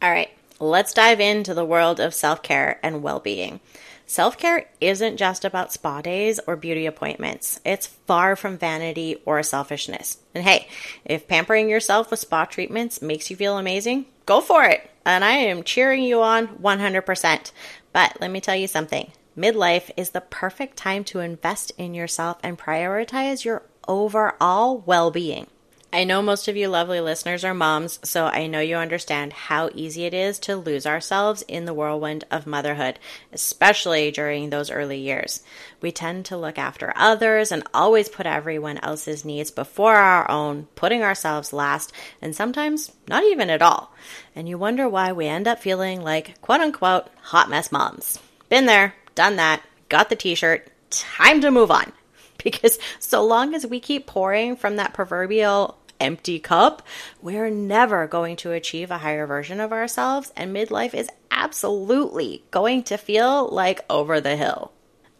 All 0.00 0.10
right, 0.10 0.30
let's 0.60 0.92
dive 0.92 1.18
into 1.18 1.54
the 1.54 1.64
world 1.64 1.98
of 1.98 2.14
self 2.14 2.42
care 2.42 2.78
and 2.82 3.02
well 3.02 3.18
being. 3.18 3.60
Self 4.06 4.36
care 4.36 4.66
isn't 4.80 5.16
just 5.16 5.44
about 5.44 5.72
spa 5.72 6.00
days 6.02 6.40
or 6.46 6.56
beauty 6.56 6.86
appointments. 6.86 7.60
It's 7.64 7.86
far 7.86 8.36
from 8.36 8.58
vanity 8.58 9.22
or 9.24 9.42
selfishness. 9.42 10.18
And 10.34 10.44
hey, 10.44 10.68
if 11.04 11.28
pampering 11.28 11.68
yourself 11.70 12.10
with 12.10 12.20
spa 12.20 12.44
treatments 12.44 13.00
makes 13.00 13.30
you 13.30 13.36
feel 13.36 13.56
amazing, 13.56 14.06
go 14.26 14.40
for 14.40 14.64
it. 14.64 14.90
And 15.06 15.24
I 15.24 15.32
am 15.32 15.62
cheering 15.62 16.02
you 16.02 16.22
on 16.22 16.48
100%. 16.48 17.52
But 17.92 18.20
let 18.20 18.30
me 18.30 18.40
tell 18.40 18.56
you 18.56 18.66
something 18.66 19.10
midlife 19.36 19.90
is 19.96 20.10
the 20.10 20.20
perfect 20.20 20.76
time 20.76 21.04
to 21.04 21.20
invest 21.20 21.72
in 21.78 21.94
yourself 21.94 22.38
and 22.42 22.58
prioritize 22.58 23.44
your 23.44 23.62
overall 23.86 24.78
well 24.78 25.10
being. 25.10 25.46
I 25.92 26.04
know 26.04 26.22
most 26.22 26.46
of 26.46 26.56
you 26.56 26.68
lovely 26.68 27.00
listeners 27.00 27.44
are 27.44 27.52
moms, 27.52 27.98
so 28.04 28.26
I 28.26 28.46
know 28.46 28.60
you 28.60 28.76
understand 28.76 29.32
how 29.32 29.70
easy 29.74 30.04
it 30.04 30.14
is 30.14 30.38
to 30.40 30.54
lose 30.54 30.86
ourselves 30.86 31.42
in 31.48 31.64
the 31.64 31.74
whirlwind 31.74 32.24
of 32.30 32.46
motherhood, 32.46 33.00
especially 33.32 34.12
during 34.12 34.50
those 34.50 34.70
early 34.70 34.98
years. 34.98 35.42
We 35.80 35.90
tend 35.90 36.26
to 36.26 36.36
look 36.36 36.58
after 36.58 36.92
others 36.94 37.50
and 37.50 37.64
always 37.74 38.08
put 38.08 38.24
everyone 38.26 38.78
else's 38.78 39.24
needs 39.24 39.50
before 39.50 39.96
our 39.96 40.30
own, 40.30 40.68
putting 40.76 41.02
ourselves 41.02 41.52
last, 41.52 41.92
and 42.22 42.36
sometimes 42.36 42.92
not 43.08 43.24
even 43.24 43.50
at 43.50 43.62
all. 43.62 43.92
And 44.36 44.48
you 44.48 44.58
wonder 44.58 44.88
why 44.88 45.10
we 45.10 45.26
end 45.26 45.48
up 45.48 45.58
feeling 45.58 46.02
like 46.02 46.40
quote 46.40 46.60
unquote 46.60 47.08
hot 47.20 47.50
mess 47.50 47.72
moms. 47.72 48.20
Been 48.48 48.66
there, 48.66 48.94
done 49.16 49.34
that, 49.36 49.62
got 49.88 50.08
the 50.08 50.14
t 50.14 50.36
shirt, 50.36 50.70
time 50.90 51.40
to 51.40 51.50
move 51.50 51.72
on 51.72 51.92
because 52.44 52.78
so 53.00 53.24
long 53.24 53.54
as 53.54 53.66
we 53.66 53.80
keep 53.80 54.06
pouring 54.06 54.54
from 54.54 54.76
that 54.76 54.94
proverbial 54.94 55.76
empty 56.00 56.38
cup, 56.38 56.82
we're 57.20 57.50
never 57.50 58.06
going 58.06 58.36
to 58.36 58.52
achieve 58.52 58.90
a 58.90 58.98
higher 58.98 59.26
version 59.26 59.60
of 59.60 59.72
ourselves, 59.72 60.32
and 60.36 60.54
midlife 60.54 60.94
is 60.94 61.08
absolutely 61.30 62.44
going 62.50 62.82
to 62.84 62.96
feel 62.96 63.48
like 63.48 63.84
over 63.88 64.20
the 64.20 64.36
hill. 64.36 64.72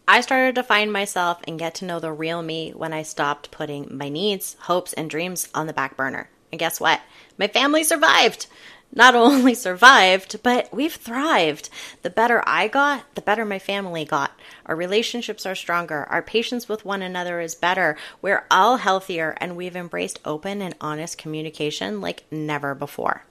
I 0.07 0.21
started 0.21 0.55
to 0.55 0.63
find 0.63 0.91
myself 0.91 1.39
and 1.47 1.59
get 1.59 1.75
to 1.75 1.85
know 1.85 1.99
the 1.99 2.11
real 2.11 2.41
me 2.41 2.71
when 2.71 2.91
I 2.91 3.03
stopped 3.03 3.51
putting 3.51 3.97
my 3.97 4.09
needs, 4.09 4.57
hopes, 4.59 4.93
and 4.93 5.09
dreams 5.09 5.47
on 5.53 5.67
the 5.67 5.73
back 5.73 5.95
burner. 5.95 6.29
And 6.51 6.59
guess 6.59 6.81
what? 6.81 6.99
My 7.37 7.47
family 7.47 7.83
survived 7.83 8.47
not 8.93 9.15
only 9.15 9.53
survived, 9.53 10.41
but 10.43 10.73
we've 10.73 10.93
thrived. 10.93 11.69
The 12.01 12.09
better 12.09 12.43
I 12.45 12.67
got, 12.67 13.03
the 13.15 13.21
better 13.21 13.45
my 13.45 13.59
family 13.59 14.05
got. 14.05 14.31
Our 14.65 14.75
relationships 14.75 15.45
are 15.45 15.55
stronger. 15.55 16.05
Our 16.09 16.21
patience 16.21 16.67
with 16.69 16.85
one 16.85 17.01
another 17.01 17.39
is 17.39 17.55
better. 17.55 17.97
We're 18.21 18.45
all 18.51 18.77
healthier, 18.77 19.35
and 19.39 19.55
we've 19.55 19.75
embraced 19.75 20.19
open 20.25 20.61
and 20.61 20.75
honest 20.81 21.17
communication 21.17 22.01
like 22.01 22.23
never 22.31 22.75
before. 22.75 23.23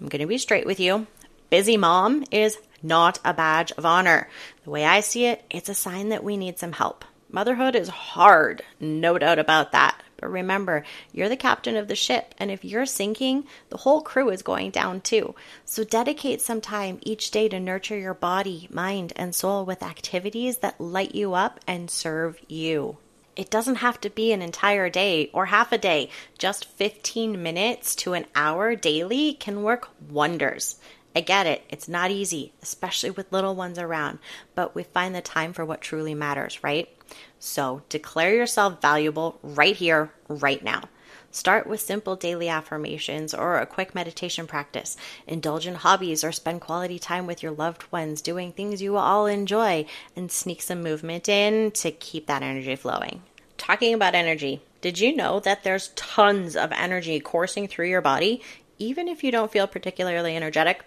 I'm 0.00 0.08
going 0.08 0.20
to 0.20 0.26
be 0.26 0.38
straight 0.38 0.66
with 0.66 0.80
you. 0.80 1.06
Busy 1.48 1.76
mom 1.76 2.24
is 2.30 2.58
not 2.82 3.18
a 3.24 3.32
badge 3.32 3.72
of 3.72 3.86
honor. 3.86 4.28
The 4.64 4.70
way 4.70 4.84
I 4.84 5.00
see 5.00 5.26
it, 5.26 5.44
it's 5.50 5.68
a 5.68 5.74
sign 5.74 6.10
that 6.10 6.24
we 6.24 6.36
need 6.36 6.58
some 6.58 6.72
help. 6.72 7.04
Motherhood 7.30 7.74
is 7.74 7.88
hard, 7.88 8.62
no 8.80 9.18
doubt 9.18 9.38
about 9.38 9.72
that. 9.72 10.00
But 10.16 10.30
remember, 10.30 10.84
you're 11.12 11.28
the 11.28 11.36
captain 11.36 11.76
of 11.76 11.88
the 11.88 11.94
ship, 11.94 12.34
and 12.38 12.50
if 12.50 12.64
you're 12.64 12.86
sinking, 12.86 13.44
the 13.68 13.78
whole 13.78 14.00
crew 14.00 14.30
is 14.30 14.42
going 14.42 14.70
down 14.70 15.00
too. 15.02 15.34
So 15.64 15.84
dedicate 15.84 16.40
some 16.40 16.60
time 16.60 16.98
each 17.02 17.30
day 17.30 17.48
to 17.48 17.60
nurture 17.60 17.98
your 17.98 18.14
body, 18.14 18.68
mind, 18.70 19.12
and 19.16 19.34
soul 19.34 19.64
with 19.64 19.82
activities 19.82 20.58
that 20.58 20.80
light 20.80 21.14
you 21.14 21.34
up 21.34 21.60
and 21.66 21.90
serve 21.90 22.38
you. 22.48 22.96
It 23.36 23.50
doesn't 23.50 23.76
have 23.76 24.00
to 24.00 24.08
be 24.08 24.32
an 24.32 24.40
entire 24.40 24.88
day 24.88 25.28
or 25.34 25.46
half 25.46 25.70
a 25.70 25.78
day. 25.78 26.08
Just 26.38 26.64
15 26.64 27.42
minutes 27.42 27.94
to 27.96 28.14
an 28.14 28.24
hour 28.34 28.74
daily 28.74 29.34
can 29.34 29.62
work 29.62 29.90
wonders. 30.08 30.76
I 31.16 31.20
get 31.20 31.46
it, 31.46 31.64
it's 31.70 31.88
not 31.88 32.10
easy, 32.10 32.52
especially 32.62 33.08
with 33.08 33.32
little 33.32 33.54
ones 33.54 33.78
around, 33.78 34.18
but 34.54 34.74
we 34.74 34.82
find 34.82 35.14
the 35.14 35.22
time 35.22 35.54
for 35.54 35.64
what 35.64 35.80
truly 35.80 36.14
matters, 36.14 36.62
right? 36.62 36.90
So 37.38 37.80
declare 37.88 38.34
yourself 38.34 38.82
valuable 38.82 39.38
right 39.42 39.74
here, 39.74 40.12
right 40.28 40.62
now. 40.62 40.90
Start 41.30 41.66
with 41.66 41.80
simple 41.80 42.16
daily 42.16 42.50
affirmations 42.50 43.32
or 43.32 43.56
a 43.56 43.64
quick 43.64 43.94
meditation 43.94 44.46
practice. 44.46 44.98
Indulge 45.26 45.66
in 45.66 45.76
hobbies 45.76 46.22
or 46.22 46.32
spend 46.32 46.60
quality 46.60 46.98
time 46.98 47.26
with 47.26 47.42
your 47.42 47.52
loved 47.52 47.90
ones 47.90 48.20
doing 48.20 48.52
things 48.52 48.82
you 48.82 48.98
all 48.98 49.24
enjoy 49.24 49.86
and 50.14 50.30
sneak 50.30 50.60
some 50.60 50.82
movement 50.82 51.30
in 51.30 51.70
to 51.70 51.92
keep 51.92 52.26
that 52.26 52.42
energy 52.42 52.76
flowing. 52.76 53.22
Talking 53.56 53.94
about 53.94 54.14
energy, 54.14 54.60
did 54.82 54.98
you 54.98 55.16
know 55.16 55.40
that 55.40 55.64
there's 55.64 55.88
tons 55.96 56.56
of 56.56 56.72
energy 56.72 57.20
coursing 57.20 57.68
through 57.68 57.88
your 57.88 58.02
body 58.02 58.42
even 58.78 59.08
if 59.08 59.22
you 59.24 59.30
don't 59.30 59.50
feel 59.50 59.66
particularly 59.66 60.36
energetic? 60.36 60.84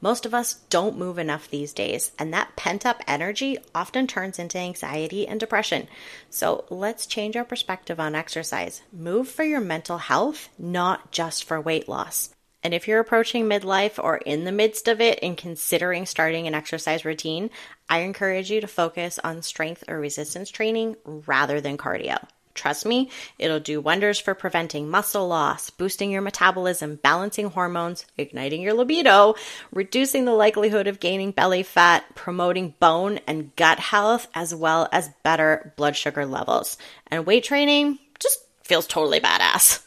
Most 0.00 0.26
of 0.26 0.34
us 0.34 0.54
don't 0.70 0.98
move 0.98 1.18
enough 1.18 1.48
these 1.48 1.72
days, 1.72 2.12
and 2.18 2.32
that 2.32 2.56
pent 2.56 2.84
up 2.84 3.02
energy 3.06 3.58
often 3.74 4.06
turns 4.06 4.38
into 4.38 4.58
anxiety 4.58 5.26
and 5.26 5.40
depression. 5.40 5.88
So 6.30 6.64
let's 6.70 7.06
change 7.06 7.36
our 7.36 7.44
perspective 7.44 7.98
on 7.98 8.14
exercise. 8.14 8.82
Move 8.92 9.28
for 9.28 9.44
your 9.44 9.60
mental 9.60 9.98
health, 9.98 10.48
not 10.58 11.12
just 11.12 11.44
for 11.44 11.60
weight 11.60 11.88
loss. 11.88 12.30
And 12.62 12.74
if 12.74 12.88
you're 12.88 12.98
approaching 12.98 13.44
midlife 13.44 14.02
or 14.02 14.16
in 14.16 14.42
the 14.42 14.50
midst 14.50 14.88
of 14.88 15.00
it 15.00 15.20
and 15.22 15.36
considering 15.36 16.04
starting 16.04 16.48
an 16.48 16.54
exercise 16.54 17.04
routine, 17.04 17.50
I 17.88 18.00
encourage 18.00 18.50
you 18.50 18.60
to 18.60 18.66
focus 18.66 19.20
on 19.22 19.42
strength 19.42 19.84
or 19.86 20.00
resistance 20.00 20.50
training 20.50 20.96
rather 21.04 21.60
than 21.60 21.78
cardio. 21.78 22.26
Trust 22.56 22.86
me, 22.86 23.10
it'll 23.38 23.60
do 23.60 23.80
wonders 23.80 24.18
for 24.18 24.34
preventing 24.34 24.88
muscle 24.88 25.28
loss, 25.28 25.70
boosting 25.70 26.10
your 26.10 26.22
metabolism, 26.22 26.96
balancing 26.96 27.50
hormones, 27.50 28.06
igniting 28.16 28.62
your 28.62 28.74
libido, 28.74 29.34
reducing 29.72 30.24
the 30.24 30.32
likelihood 30.32 30.86
of 30.86 31.00
gaining 31.00 31.30
belly 31.30 31.62
fat, 31.62 32.04
promoting 32.14 32.74
bone 32.80 33.20
and 33.26 33.54
gut 33.56 33.78
health, 33.78 34.26
as 34.34 34.54
well 34.54 34.88
as 34.90 35.10
better 35.22 35.72
blood 35.76 35.96
sugar 35.96 36.26
levels. 36.26 36.78
And 37.08 37.26
weight 37.26 37.44
training 37.44 37.98
just 38.18 38.40
feels 38.64 38.86
totally 38.86 39.20
badass. 39.20 39.82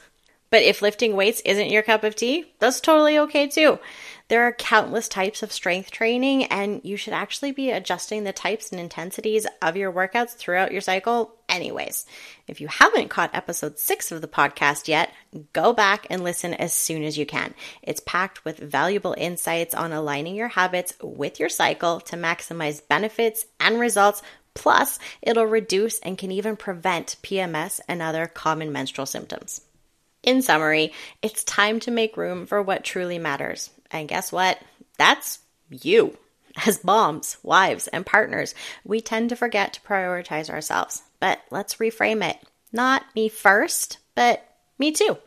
But 0.52 0.64
if 0.64 0.82
lifting 0.82 1.16
weights 1.16 1.42
isn't 1.42 1.70
your 1.70 1.84
cup 1.84 2.04
of 2.04 2.16
tea, 2.16 2.52
that's 2.60 2.80
totally 2.80 3.20
okay 3.20 3.48
too. 3.48 3.80
There 4.30 4.44
are 4.44 4.54
countless 4.54 5.08
types 5.08 5.42
of 5.42 5.52
strength 5.52 5.90
training, 5.90 6.44
and 6.46 6.82
you 6.84 6.98
should 6.98 7.14
actually 7.14 7.52
be 7.52 7.72
adjusting 7.72 8.24
the 8.24 8.32
types 8.32 8.72
and 8.72 8.80
intensities 8.80 9.48
of 9.60 9.76
your 9.76 9.92
workouts 9.92 10.36
throughout 10.36 10.72
your 10.72 10.82
cycle, 10.82 11.34
anyways. 11.50 12.06
If 12.48 12.62
you 12.62 12.68
haven't 12.68 13.10
caught 13.10 13.34
episode 13.34 13.80
six 13.80 14.12
of 14.12 14.22
the 14.22 14.28
podcast 14.28 14.88
yet, 14.88 15.12
go 15.52 15.74
back 15.74 16.06
and 16.12 16.24
listen 16.24 16.54
as 16.54 16.74
soon 16.74 17.02
as 17.02 17.18
you 17.18 17.26
can. 17.26 17.56
It's 17.82 18.02
packed 18.06 18.46
with 18.46 18.60
valuable 18.60 19.16
insights 19.18 19.74
on 19.74 19.94
aligning 19.94 20.36
your 20.36 20.50
habits 20.50 20.94
with 21.02 21.40
your 21.40 21.50
cycle 21.50 22.00
to 22.02 22.16
maximize 22.16 22.88
benefits 22.88 23.48
and 23.60 23.80
results. 23.80 24.22
Plus, 24.54 25.00
it'll 25.24 25.48
reduce 25.48 25.98
and 26.02 26.20
can 26.20 26.32
even 26.32 26.56
prevent 26.56 27.16
PMS 27.24 27.80
and 27.88 28.00
other 28.00 28.28
common 28.28 28.72
menstrual 28.72 29.08
symptoms. 29.08 29.62
In 30.22 30.44
summary, 30.44 30.94
it's 31.24 31.44
time 31.44 31.80
to 31.80 31.92
make 31.92 32.16
room 32.16 32.46
for 32.46 32.62
what 32.62 32.84
truly 32.84 33.18
matters. 33.18 33.72
And 33.92 34.08
guess 34.08 34.32
what? 34.32 34.60
That's 34.98 35.40
you. 35.70 36.18
As 36.66 36.84
moms, 36.84 37.38
wives, 37.44 37.88
and 37.88 38.06
partners, 38.06 38.56
we 38.84 39.02
tend 39.02 39.30
to 39.30 39.36
forget 39.36 39.74
to 39.74 39.82
prioritize 39.82 40.50
ourselves. 40.50 41.04
But 41.20 41.40
let's 41.52 41.76
reframe 41.76 42.28
it. 42.28 42.38
Not 42.72 43.04
me 43.16 43.30
first, 43.30 43.98
but 44.16 44.46
me 44.78 44.92
too. 44.92 45.18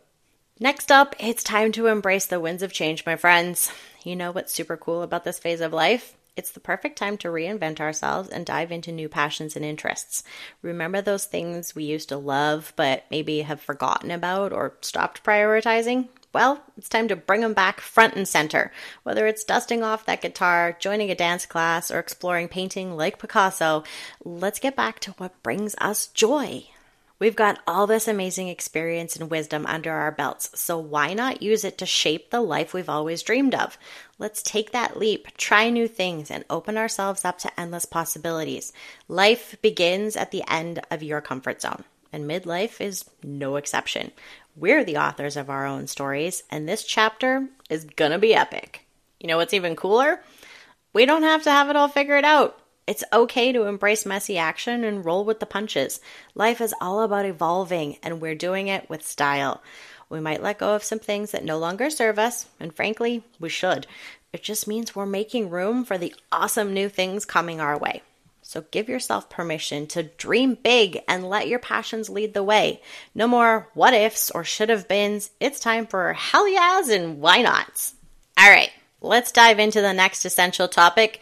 Next 0.61 0.93
up, 0.93 1.17
it's 1.19 1.43
time 1.43 1.73
to 1.73 1.87
embrace 1.87 2.27
the 2.27 2.41
winds 2.41 2.63
of 2.63 2.73
change, 2.73 3.07
my 3.07 3.17
friends. 3.17 3.71
You 4.05 4.17
know 4.17 4.31
what's 4.31 4.53
super 4.53 4.77
cool 4.77 5.03
about 5.03 5.25
this 5.25 5.39
phase 5.39 5.61
of 5.61 5.73
life? 5.73 6.15
It's 6.37 6.51
the 6.51 6.61
perfect 6.61 6.97
time 6.97 7.19
to 7.19 7.29
reinvent 7.29 7.81
ourselves 7.81 8.31
and 8.31 8.47
dive 8.47 8.73
into 8.73 8.91
new 8.91 9.09
passions 9.09 9.55
and 9.55 9.65
interests. 9.65 10.23
Remember 10.63 11.03
those 11.03 11.27
things 11.27 11.75
we 11.75 11.85
used 11.85 12.09
to 12.09 12.17
love 12.17 12.73
but 12.75 13.05
maybe 13.11 13.43
have 13.43 13.61
forgotten 13.61 14.11
about 14.11 14.53
or 14.53 14.75
stopped 14.81 15.23
prioritizing? 15.25 16.09
Well, 16.33 16.63
it's 16.79 16.89
time 16.89 17.09
to 17.09 17.17
bring 17.17 17.43
them 17.43 17.53
back 17.53 17.81
front 17.81 18.15
and 18.15 18.27
center. 18.27 18.73
Whether 19.03 19.27
it's 19.27 19.45
dusting 19.45 19.83
off 19.83 20.07
that 20.07 20.23
guitar, 20.23 20.75
joining 20.79 21.11
a 21.11 21.15
dance 21.15 21.45
class, 21.45 21.91
or 21.91 21.99
exploring 21.99 22.49
painting 22.49 22.97
like 22.97 23.19
Picasso, 23.19 23.85
let's 24.25 24.59
get 24.59 24.75
back 24.75 24.99
to 25.01 25.13
what 25.13 25.43
brings 25.43 25.75
us 25.79 26.07
joy. 26.07 26.65
We've 27.19 27.37
got 27.37 27.61
all 27.69 27.87
this 27.87 28.09
amazing 28.09 28.49
experience 28.49 29.15
and 29.15 29.31
wisdom 29.31 29.65
under 29.67 29.93
our 29.93 30.11
belts, 30.11 30.59
so 30.59 30.77
why 30.79 31.13
not 31.13 31.43
use 31.43 31.65
it 31.65 31.79
to 31.79 31.87
shape 31.87 32.31
the 32.31 32.41
life 32.41 32.75
we've 32.75 32.89
always 32.89 33.23
dreamed 33.23 33.55
of? 33.55 33.79
Let's 34.19 34.43
take 34.43 34.73
that 34.73 34.99
leap, 34.99 35.29
try 35.37 35.69
new 35.71 35.87
things, 35.87 36.33
and 36.33 36.45
open 36.51 36.77
ourselves 36.77 37.25
up 37.25 37.39
to 37.41 37.61
endless 37.61 37.85
possibilities. 37.85 38.73
Life 39.07 39.55
begins 39.63 40.17
at 40.17 40.33
the 40.33 40.43
end 40.51 40.81
of 40.91 41.05
your 41.05 41.21
comfort 41.21 41.63
zone, 41.63 41.85
and 42.13 42.29
midlife 42.29 42.81
is 42.81 43.05
no 43.23 43.57
exception. 43.57 44.13
We're 44.55 44.85
the 44.85 44.99
authors 44.99 45.37
of 45.37 45.49
our 45.49 45.65
own 45.65 45.87
stories, 45.87 46.43
and 46.51 46.69
this 46.69 46.85
chapter 46.85 47.49
is 47.71 47.85
gonna 47.85 48.19
be 48.19 48.35
epic. 48.35 48.85
You 49.19 49.29
know 49.29 49.37
what's 49.39 49.55
even 49.55 49.77
cooler? 49.77 50.23
We 50.93 51.07
don't 51.07 51.23
have 51.23 51.43
to 51.45 51.51
have 51.51 51.71
it 51.71 51.77
all 51.77 51.89
figured 51.89 52.25
out. 52.25 52.59
It's 52.87 53.05
okay 53.13 53.53
to 53.53 53.65
embrace 53.65 54.05
messy 54.05 54.37
action 54.37 54.85
and 54.85 55.05
roll 55.05 55.25
with 55.25 55.41
the 55.41 55.47
punches. 55.47 56.01
Life 56.35 56.61
is 56.61 56.75
all 56.81 57.01
about 57.01 57.25
evolving, 57.25 57.97
and 58.03 58.21
we're 58.21 58.35
doing 58.35 58.69
it 58.69 58.91
with 58.91 59.07
style. 59.07 59.63
We 60.11 60.21
might 60.21 60.43
let 60.43 60.59
go 60.59 60.75
of 60.75 60.85
some 60.85 60.99
things 60.99 61.31
that 61.31 61.45
no 61.45 61.57
longer 61.57 61.89
serve 61.89 62.19
us, 62.19 62.47
and 62.61 62.75
frankly, 62.75 63.23
we 63.41 63.49
should. 63.49 63.87
It 64.33 64.43
just 64.43 64.67
means 64.67 64.95
we're 64.95 65.07
making 65.07 65.49
room 65.49 65.85
for 65.85 65.97
the 65.97 66.15
awesome 66.31 66.75
new 66.75 66.89
things 66.89 67.25
coming 67.25 67.61
our 67.61 67.79
way. 67.79 68.03
So 68.43 68.65
give 68.71 68.89
yourself 68.89 69.31
permission 69.31 69.87
to 69.89 70.03
dream 70.03 70.59
big 70.63 71.01
and 71.09 71.29
let 71.29 71.49
your 71.49 71.59
passions 71.59 72.11
lead 72.11 72.35
the 72.35 72.43
way. 72.43 72.83
No 73.15 73.27
more 73.27 73.69
what 73.75 73.95
ifs 73.95 74.31
or 74.31 74.45
should 74.45 74.69
have 74.69 74.89
beens. 74.89 75.31
It's 75.41 75.61
time 75.61 75.87
for 75.87 76.13
hell 76.13 76.49
yeahs 76.49 76.89
and 76.89 77.21
why 77.21 77.43
nots. 77.43 77.95
All 78.37 78.51
right, 78.51 78.71
let's 79.01 79.33
dive 79.33 79.59
into 79.59 79.81
the 79.81 79.93
next 79.93 80.25
essential 80.25 80.69
topic 80.69 81.21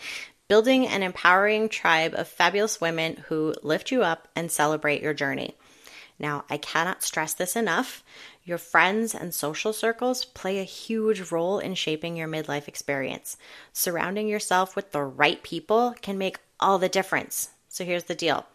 building 0.50 0.88
an 0.88 1.04
empowering 1.04 1.68
tribe 1.68 2.12
of 2.16 2.26
fabulous 2.26 2.80
women 2.80 3.22
who 3.28 3.54
lift 3.62 3.92
you 3.92 4.02
up 4.02 4.26
and 4.34 4.50
celebrate 4.50 5.00
your 5.00 5.14
journey. 5.14 5.54
Now, 6.18 6.44
I 6.50 6.56
cannot 6.56 7.04
stress 7.04 7.34
this 7.34 7.54
enough. 7.54 8.02
Your 8.44 8.59
friends 8.59 9.14
and 9.14 9.35
social 9.35 9.73
circles 9.73 10.25
play 10.25 10.59
a 10.59 10.64
huge 10.64 11.30
role 11.30 11.59
in 11.59 11.75
shaping 11.75 12.16
your 12.16 12.28
midlife 12.28 12.68
experience. 12.68 13.37
Surrounding 13.73 14.28
yourself 14.28 14.75
with 14.75 14.92
the 14.92 15.02
right 15.02 15.42
people 15.42 15.94
can 16.00 16.16
make 16.16 16.38
all 16.59 16.78
the 16.78 16.88
difference. 16.88 17.50
So 17.68 17.85
here's 17.85 18.04
the 18.04 18.14
deal 18.14 18.47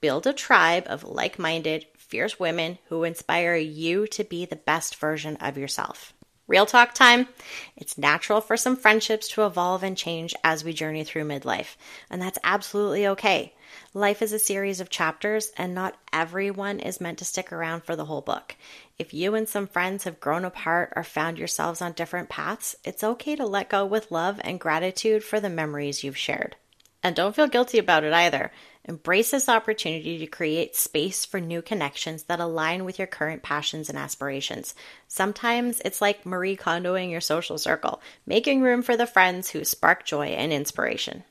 build 0.00 0.26
a 0.26 0.32
tribe 0.32 0.84
of 0.86 1.04
like 1.04 1.38
minded, 1.38 1.86
fierce 1.96 2.38
women 2.38 2.78
who 2.88 3.04
inspire 3.04 3.56
you 3.56 4.06
to 4.08 4.24
be 4.24 4.44
the 4.44 4.56
best 4.56 4.96
version 4.96 5.36
of 5.36 5.56
yourself. 5.56 6.12
Real 6.48 6.64
talk 6.64 6.94
time. 6.94 7.28
It's 7.76 7.98
natural 7.98 8.40
for 8.40 8.56
some 8.56 8.74
friendships 8.74 9.28
to 9.28 9.44
evolve 9.44 9.82
and 9.82 9.94
change 9.94 10.34
as 10.42 10.64
we 10.64 10.72
journey 10.72 11.04
through 11.04 11.28
midlife, 11.28 11.76
and 12.08 12.22
that's 12.22 12.38
absolutely 12.42 13.06
okay. 13.08 13.52
Life 13.92 14.22
is 14.22 14.32
a 14.32 14.38
series 14.38 14.80
of 14.80 14.88
chapters, 14.88 15.52
and 15.58 15.74
not 15.74 15.98
everyone 16.10 16.80
is 16.80 17.02
meant 17.02 17.18
to 17.18 17.26
stick 17.26 17.52
around 17.52 17.84
for 17.84 17.96
the 17.96 18.06
whole 18.06 18.22
book. 18.22 18.56
If 18.98 19.12
you 19.12 19.34
and 19.34 19.46
some 19.46 19.66
friends 19.66 20.04
have 20.04 20.20
grown 20.20 20.46
apart 20.46 20.94
or 20.96 21.04
found 21.04 21.36
yourselves 21.36 21.82
on 21.82 21.92
different 21.92 22.30
paths, 22.30 22.74
it's 22.82 23.04
okay 23.04 23.36
to 23.36 23.44
let 23.44 23.68
go 23.68 23.84
with 23.84 24.10
love 24.10 24.40
and 24.42 24.58
gratitude 24.58 25.22
for 25.22 25.40
the 25.40 25.50
memories 25.50 26.02
you've 26.02 26.16
shared. 26.16 26.56
And 27.02 27.14
don't 27.14 27.34
feel 27.34 27.46
guilty 27.46 27.78
about 27.78 28.04
it 28.04 28.12
either. 28.12 28.50
Embrace 28.84 29.30
this 29.30 29.48
opportunity 29.48 30.18
to 30.18 30.26
create 30.26 30.74
space 30.74 31.24
for 31.24 31.40
new 31.40 31.62
connections 31.62 32.24
that 32.24 32.40
align 32.40 32.84
with 32.84 32.98
your 32.98 33.06
current 33.06 33.42
passions 33.42 33.88
and 33.88 33.98
aspirations. 33.98 34.74
Sometimes 35.06 35.80
it's 35.84 36.00
like 36.00 36.24
Marie 36.24 36.56
Kondoing 36.56 37.10
your 37.10 37.20
social 37.20 37.58
circle, 37.58 38.00
making 38.26 38.62
room 38.62 38.82
for 38.82 38.96
the 38.96 39.06
friends 39.06 39.50
who 39.50 39.64
spark 39.64 40.04
joy 40.04 40.28
and 40.28 40.52
inspiration. 40.52 41.22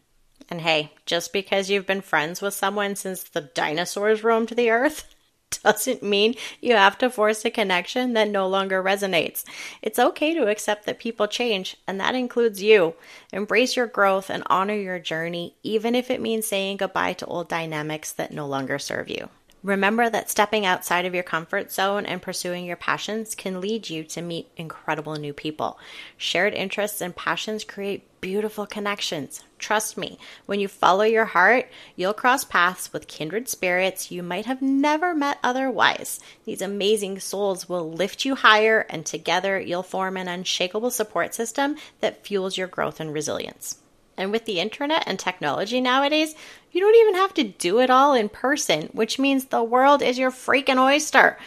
And 0.49 0.61
hey, 0.61 0.93
just 1.05 1.33
because 1.33 1.69
you've 1.69 1.87
been 1.87 2.01
friends 2.01 2.41
with 2.41 2.53
someone 2.53 2.95
since 2.95 3.23
the 3.23 3.41
dinosaurs 3.41 4.23
roamed 4.23 4.49
the 4.49 4.69
earth, 4.69 5.13
doesn't 5.49 6.03
mean 6.03 6.35
you 6.61 6.73
have 6.75 6.97
to 6.99 7.09
force 7.09 7.43
a 7.45 7.49
connection 7.49 8.13
that 8.13 8.29
no 8.29 8.47
longer 8.47 8.81
resonates. 8.83 9.43
It's 9.81 9.99
okay 9.99 10.33
to 10.33 10.47
accept 10.47 10.85
that 10.85 10.99
people 10.99 11.27
change, 11.27 11.77
and 11.87 11.99
that 11.99 12.15
includes 12.15 12.61
you. 12.61 12.95
Embrace 13.33 13.75
your 13.75 13.87
growth 13.87 14.29
and 14.29 14.43
honor 14.47 14.75
your 14.75 14.99
journey, 14.99 15.55
even 15.63 15.95
if 15.95 16.09
it 16.09 16.21
means 16.21 16.47
saying 16.47 16.77
goodbye 16.77 17.13
to 17.13 17.25
old 17.25 17.49
dynamics 17.49 18.11
that 18.13 18.31
no 18.31 18.47
longer 18.47 18.79
serve 18.79 19.09
you. 19.09 19.29
Remember 19.67 20.09
that 20.09 20.29
stepping 20.29 20.65
outside 20.65 21.03
of 21.03 21.13
your 21.13 21.23
comfort 21.23 21.73
zone 21.73 22.05
and 22.05 22.21
pursuing 22.21 22.63
your 22.63 22.77
passions 22.77 23.35
can 23.35 23.59
lead 23.59 23.89
you 23.89 24.05
to 24.05 24.21
meet 24.21 24.47
incredible 24.55 25.17
new 25.17 25.33
people. 25.33 25.77
Shared 26.15 26.53
interests 26.53 27.01
and 27.01 27.13
passions 27.13 27.65
create 27.65 28.07
beautiful 28.21 28.65
connections. 28.65 29.43
Trust 29.59 29.97
me, 29.97 30.19
when 30.45 30.61
you 30.61 30.69
follow 30.69 31.03
your 31.03 31.25
heart, 31.25 31.67
you'll 31.97 32.13
cross 32.13 32.45
paths 32.45 32.93
with 32.93 33.09
kindred 33.09 33.49
spirits 33.49 34.09
you 34.09 34.23
might 34.23 34.45
have 34.45 34.61
never 34.61 35.13
met 35.13 35.37
otherwise. 35.43 36.21
These 36.45 36.61
amazing 36.61 37.19
souls 37.19 37.67
will 37.67 37.91
lift 37.91 38.23
you 38.23 38.35
higher, 38.35 38.85
and 38.89 39.05
together 39.05 39.59
you'll 39.59 39.83
form 39.83 40.15
an 40.15 40.29
unshakable 40.29 40.91
support 40.91 41.35
system 41.35 41.75
that 41.99 42.25
fuels 42.25 42.57
your 42.57 42.67
growth 42.67 43.01
and 43.01 43.13
resilience. 43.13 43.79
And 44.17 44.31
with 44.31 44.45
the 44.45 44.59
internet 44.59 45.03
and 45.05 45.19
technology 45.19 45.79
nowadays, 45.79 46.35
you 46.71 46.81
don't 46.81 46.95
even 46.95 47.15
have 47.15 47.33
to 47.35 47.43
do 47.43 47.79
it 47.79 47.89
all 47.89 48.13
in 48.13 48.29
person, 48.29 48.89
which 48.91 49.19
means 49.19 49.45
the 49.45 49.63
world 49.63 50.01
is 50.01 50.17
your 50.17 50.31
freaking 50.31 50.79
oyster. 50.79 51.37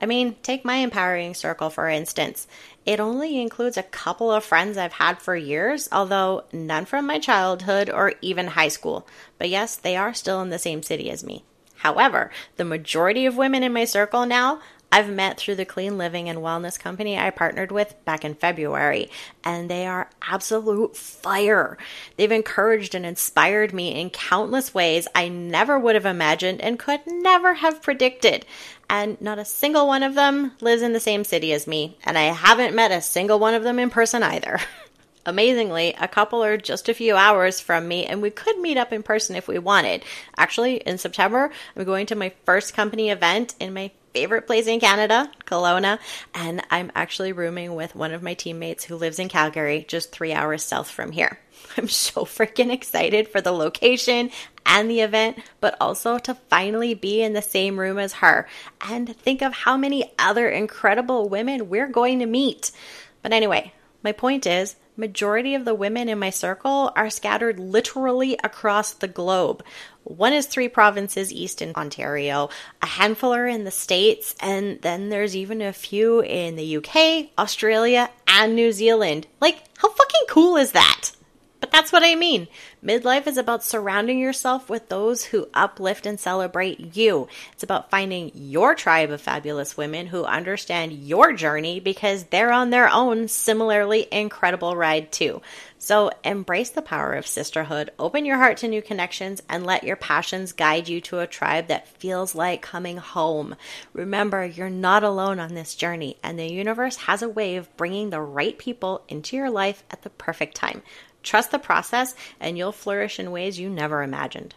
I 0.00 0.06
mean, 0.06 0.36
take 0.42 0.64
my 0.64 0.76
empowering 0.76 1.34
circle 1.34 1.70
for 1.70 1.88
instance. 1.88 2.46
It 2.84 3.00
only 3.00 3.40
includes 3.40 3.76
a 3.76 3.82
couple 3.82 4.30
of 4.30 4.44
friends 4.44 4.76
I've 4.76 4.92
had 4.92 5.20
for 5.20 5.34
years, 5.34 5.88
although 5.90 6.44
none 6.52 6.84
from 6.84 7.06
my 7.06 7.18
childhood 7.18 7.88
or 7.88 8.14
even 8.20 8.48
high 8.48 8.68
school. 8.68 9.06
But 9.38 9.48
yes, 9.48 9.76
they 9.76 9.96
are 9.96 10.12
still 10.12 10.42
in 10.42 10.50
the 10.50 10.58
same 10.58 10.82
city 10.82 11.10
as 11.10 11.24
me. 11.24 11.44
However, 11.76 12.30
the 12.56 12.64
majority 12.64 13.26
of 13.26 13.36
women 13.36 13.62
in 13.62 13.72
my 13.72 13.84
circle 13.84 14.26
now 14.26 14.60
I've 14.96 15.10
met 15.10 15.36
through 15.36 15.56
the 15.56 15.66
clean 15.66 15.98
living 15.98 16.30
and 16.30 16.38
wellness 16.38 16.78
company 16.78 17.18
I 17.18 17.28
partnered 17.28 17.70
with 17.70 18.02
back 18.06 18.24
in 18.24 18.34
February, 18.34 19.10
and 19.44 19.70
they 19.70 19.86
are 19.86 20.08
absolute 20.22 20.96
fire. 20.96 21.76
They've 22.16 22.32
encouraged 22.32 22.94
and 22.94 23.04
inspired 23.04 23.74
me 23.74 24.00
in 24.00 24.08
countless 24.08 24.72
ways 24.72 25.06
I 25.14 25.28
never 25.28 25.78
would 25.78 25.96
have 25.96 26.06
imagined 26.06 26.62
and 26.62 26.78
could 26.78 27.00
never 27.06 27.52
have 27.52 27.82
predicted. 27.82 28.46
And 28.88 29.20
not 29.20 29.38
a 29.38 29.44
single 29.44 29.86
one 29.86 30.02
of 30.02 30.14
them 30.14 30.52
lives 30.62 30.80
in 30.80 30.94
the 30.94 30.98
same 30.98 31.24
city 31.24 31.52
as 31.52 31.66
me, 31.66 31.98
and 32.04 32.16
I 32.16 32.32
haven't 32.32 32.74
met 32.74 32.90
a 32.90 33.02
single 33.02 33.38
one 33.38 33.52
of 33.52 33.64
them 33.64 33.78
in 33.78 33.90
person 33.90 34.22
either. 34.22 34.60
Amazingly, 35.26 35.94
a 36.00 36.08
couple 36.08 36.42
are 36.42 36.56
just 36.56 36.88
a 36.88 36.94
few 36.94 37.16
hours 37.16 37.60
from 37.60 37.86
me, 37.86 38.06
and 38.06 38.22
we 38.22 38.30
could 38.30 38.58
meet 38.60 38.78
up 38.78 38.94
in 38.94 39.02
person 39.02 39.36
if 39.36 39.46
we 39.46 39.58
wanted. 39.58 40.04
Actually, 40.38 40.76
in 40.76 40.96
September, 40.96 41.50
I'm 41.76 41.84
going 41.84 42.06
to 42.06 42.14
my 42.14 42.32
first 42.46 42.72
company 42.72 43.10
event 43.10 43.54
in 43.60 43.74
my 43.74 43.90
favorite 44.16 44.46
place 44.46 44.66
in 44.66 44.80
Canada, 44.80 45.30
Kelowna, 45.44 45.98
and 46.32 46.62
I'm 46.70 46.90
actually 46.94 47.34
rooming 47.34 47.74
with 47.74 47.94
one 47.94 48.12
of 48.12 48.22
my 48.22 48.32
teammates 48.32 48.82
who 48.82 48.96
lives 48.96 49.18
in 49.18 49.28
Calgary, 49.28 49.84
just 49.86 50.10
three 50.10 50.32
hours 50.32 50.62
south 50.62 50.90
from 50.90 51.12
here. 51.12 51.38
I'm 51.76 51.86
so 51.86 52.24
freaking 52.24 52.72
excited 52.72 53.28
for 53.28 53.42
the 53.42 53.52
location 53.52 54.30
and 54.64 54.90
the 54.90 55.00
event, 55.00 55.36
but 55.60 55.76
also 55.82 56.16
to 56.16 56.34
finally 56.34 56.94
be 56.94 57.20
in 57.20 57.34
the 57.34 57.42
same 57.42 57.78
room 57.78 57.98
as 57.98 58.14
her 58.14 58.48
and 58.80 59.14
think 59.14 59.42
of 59.42 59.52
how 59.52 59.76
many 59.76 60.10
other 60.18 60.48
incredible 60.48 61.28
women 61.28 61.68
we're 61.68 61.86
going 61.86 62.20
to 62.20 62.26
meet. 62.26 62.72
But 63.20 63.34
anyway, 63.34 63.74
my 64.02 64.12
point 64.12 64.46
is, 64.46 64.76
majority 64.96 65.54
of 65.54 65.66
the 65.66 65.74
women 65.74 66.08
in 66.08 66.18
my 66.18 66.30
circle 66.30 66.90
are 66.96 67.10
scattered 67.10 67.60
literally 67.60 68.38
across 68.42 68.94
the 68.94 69.08
globe. 69.08 69.62
One 70.06 70.32
is 70.32 70.46
three 70.46 70.68
provinces 70.68 71.32
east 71.32 71.60
in 71.60 71.74
Ontario, 71.74 72.48
a 72.80 72.86
handful 72.86 73.34
are 73.34 73.48
in 73.48 73.64
the 73.64 73.72
States, 73.72 74.36
and 74.38 74.80
then 74.80 75.08
there's 75.08 75.34
even 75.34 75.60
a 75.60 75.72
few 75.72 76.20
in 76.20 76.54
the 76.54 76.76
UK, 76.76 77.30
Australia, 77.36 78.08
and 78.28 78.54
New 78.54 78.70
Zealand. 78.70 79.26
Like, 79.40 79.64
how 79.78 79.88
fucking 79.88 80.26
cool 80.28 80.56
is 80.56 80.70
that? 80.72 81.10
But 81.58 81.72
that's 81.72 81.90
what 81.90 82.04
I 82.04 82.14
mean. 82.14 82.48
Midlife 82.84 83.26
is 83.26 83.38
about 83.38 83.64
surrounding 83.64 84.18
yourself 84.18 84.68
with 84.68 84.88
those 84.88 85.24
who 85.24 85.48
uplift 85.54 86.04
and 86.04 86.20
celebrate 86.20 86.96
you. 86.96 87.28
It's 87.52 87.62
about 87.62 87.90
finding 87.90 88.30
your 88.34 88.74
tribe 88.74 89.10
of 89.10 89.22
fabulous 89.22 89.76
women 89.76 90.06
who 90.06 90.24
understand 90.24 90.92
your 90.92 91.32
journey 91.32 91.80
because 91.80 92.24
they're 92.24 92.52
on 92.52 92.70
their 92.70 92.90
own 92.90 93.28
similarly 93.28 94.06
incredible 94.12 94.76
ride 94.76 95.10
too. 95.10 95.40
So 95.78 96.10
embrace 96.24 96.70
the 96.70 96.82
power 96.82 97.12
of 97.12 97.26
sisterhood, 97.26 97.90
open 97.98 98.24
your 98.24 98.38
heart 98.38 98.56
to 98.58 98.68
new 98.68 98.82
connections, 98.82 99.42
and 99.48 99.64
let 99.64 99.84
your 99.84 99.96
passions 99.96 100.52
guide 100.52 100.88
you 100.88 101.00
to 101.02 101.20
a 101.20 101.26
tribe 101.26 101.68
that 101.68 101.88
feels 101.98 102.34
like 102.34 102.62
coming 102.62 102.96
home. 102.96 103.54
Remember, 103.92 104.44
you're 104.44 104.70
not 104.70 105.04
alone 105.04 105.38
on 105.38 105.54
this 105.54 105.74
journey, 105.74 106.16
and 106.22 106.38
the 106.38 106.50
universe 106.50 106.96
has 106.96 107.22
a 107.22 107.28
way 107.28 107.56
of 107.56 107.74
bringing 107.76 108.10
the 108.10 108.20
right 108.20 108.58
people 108.58 109.04
into 109.08 109.36
your 109.36 109.50
life 109.50 109.84
at 109.90 110.02
the 110.02 110.10
perfect 110.10 110.56
time. 110.56 110.82
Trust 111.26 111.50
the 111.50 111.58
process, 111.58 112.14
and 112.38 112.56
you'll 112.56 112.70
flourish 112.70 113.18
in 113.18 113.32
ways 113.32 113.58
you 113.58 113.68
never 113.68 114.04
imagined. 114.04 114.54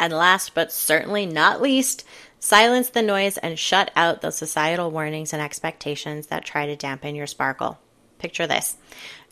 And 0.00 0.12
last 0.12 0.52
but 0.52 0.72
certainly 0.72 1.26
not 1.26 1.62
least, 1.62 2.04
silence 2.40 2.90
the 2.90 3.02
noise 3.02 3.38
and 3.38 3.56
shut 3.56 3.92
out 3.94 4.20
those 4.20 4.36
societal 4.36 4.90
warnings 4.90 5.32
and 5.32 5.40
expectations 5.40 6.26
that 6.26 6.44
try 6.44 6.66
to 6.66 6.74
dampen 6.74 7.14
your 7.14 7.28
sparkle. 7.28 7.78
Picture 8.18 8.48
this 8.48 8.76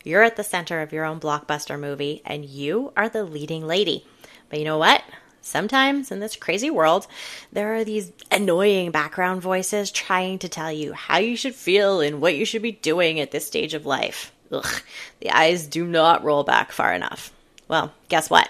you're 0.05 0.23
at 0.23 0.37
the 0.37 0.45
center 0.45 0.81
of 0.81 0.93
your 0.93 1.03
own 1.03 1.19
blockbuster 1.19 1.77
movie, 1.77 2.21
and 2.25 2.45
you 2.45 2.93
are 2.95 3.09
the 3.09 3.25
leading 3.25 3.67
lady. 3.67 4.05
But 4.47 4.59
you 4.59 4.65
know 4.65 4.77
what? 4.77 5.03
Sometimes 5.41 6.09
in 6.09 6.21
this 6.21 6.37
crazy 6.37 6.69
world, 6.69 7.05
there 7.51 7.75
are 7.75 7.83
these 7.83 8.13
annoying 8.31 8.91
background 8.91 9.41
voices 9.41 9.91
trying 9.91 10.39
to 10.39 10.47
tell 10.47 10.71
you 10.71 10.93
how 10.93 11.17
you 11.17 11.35
should 11.35 11.55
feel 11.55 11.99
and 11.99 12.21
what 12.21 12.35
you 12.35 12.45
should 12.45 12.61
be 12.61 12.71
doing 12.71 13.19
at 13.19 13.31
this 13.31 13.45
stage 13.45 13.73
of 13.73 13.85
life. 13.85 14.31
Ugh, 14.51 14.81
the 15.19 15.31
eyes 15.31 15.67
do 15.67 15.85
not 15.85 16.23
roll 16.23 16.43
back 16.43 16.71
far 16.71 16.93
enough. 16.93 17.31
Well, 17.67 17.93
guess 18.09 18.29
what? 18.29 18.49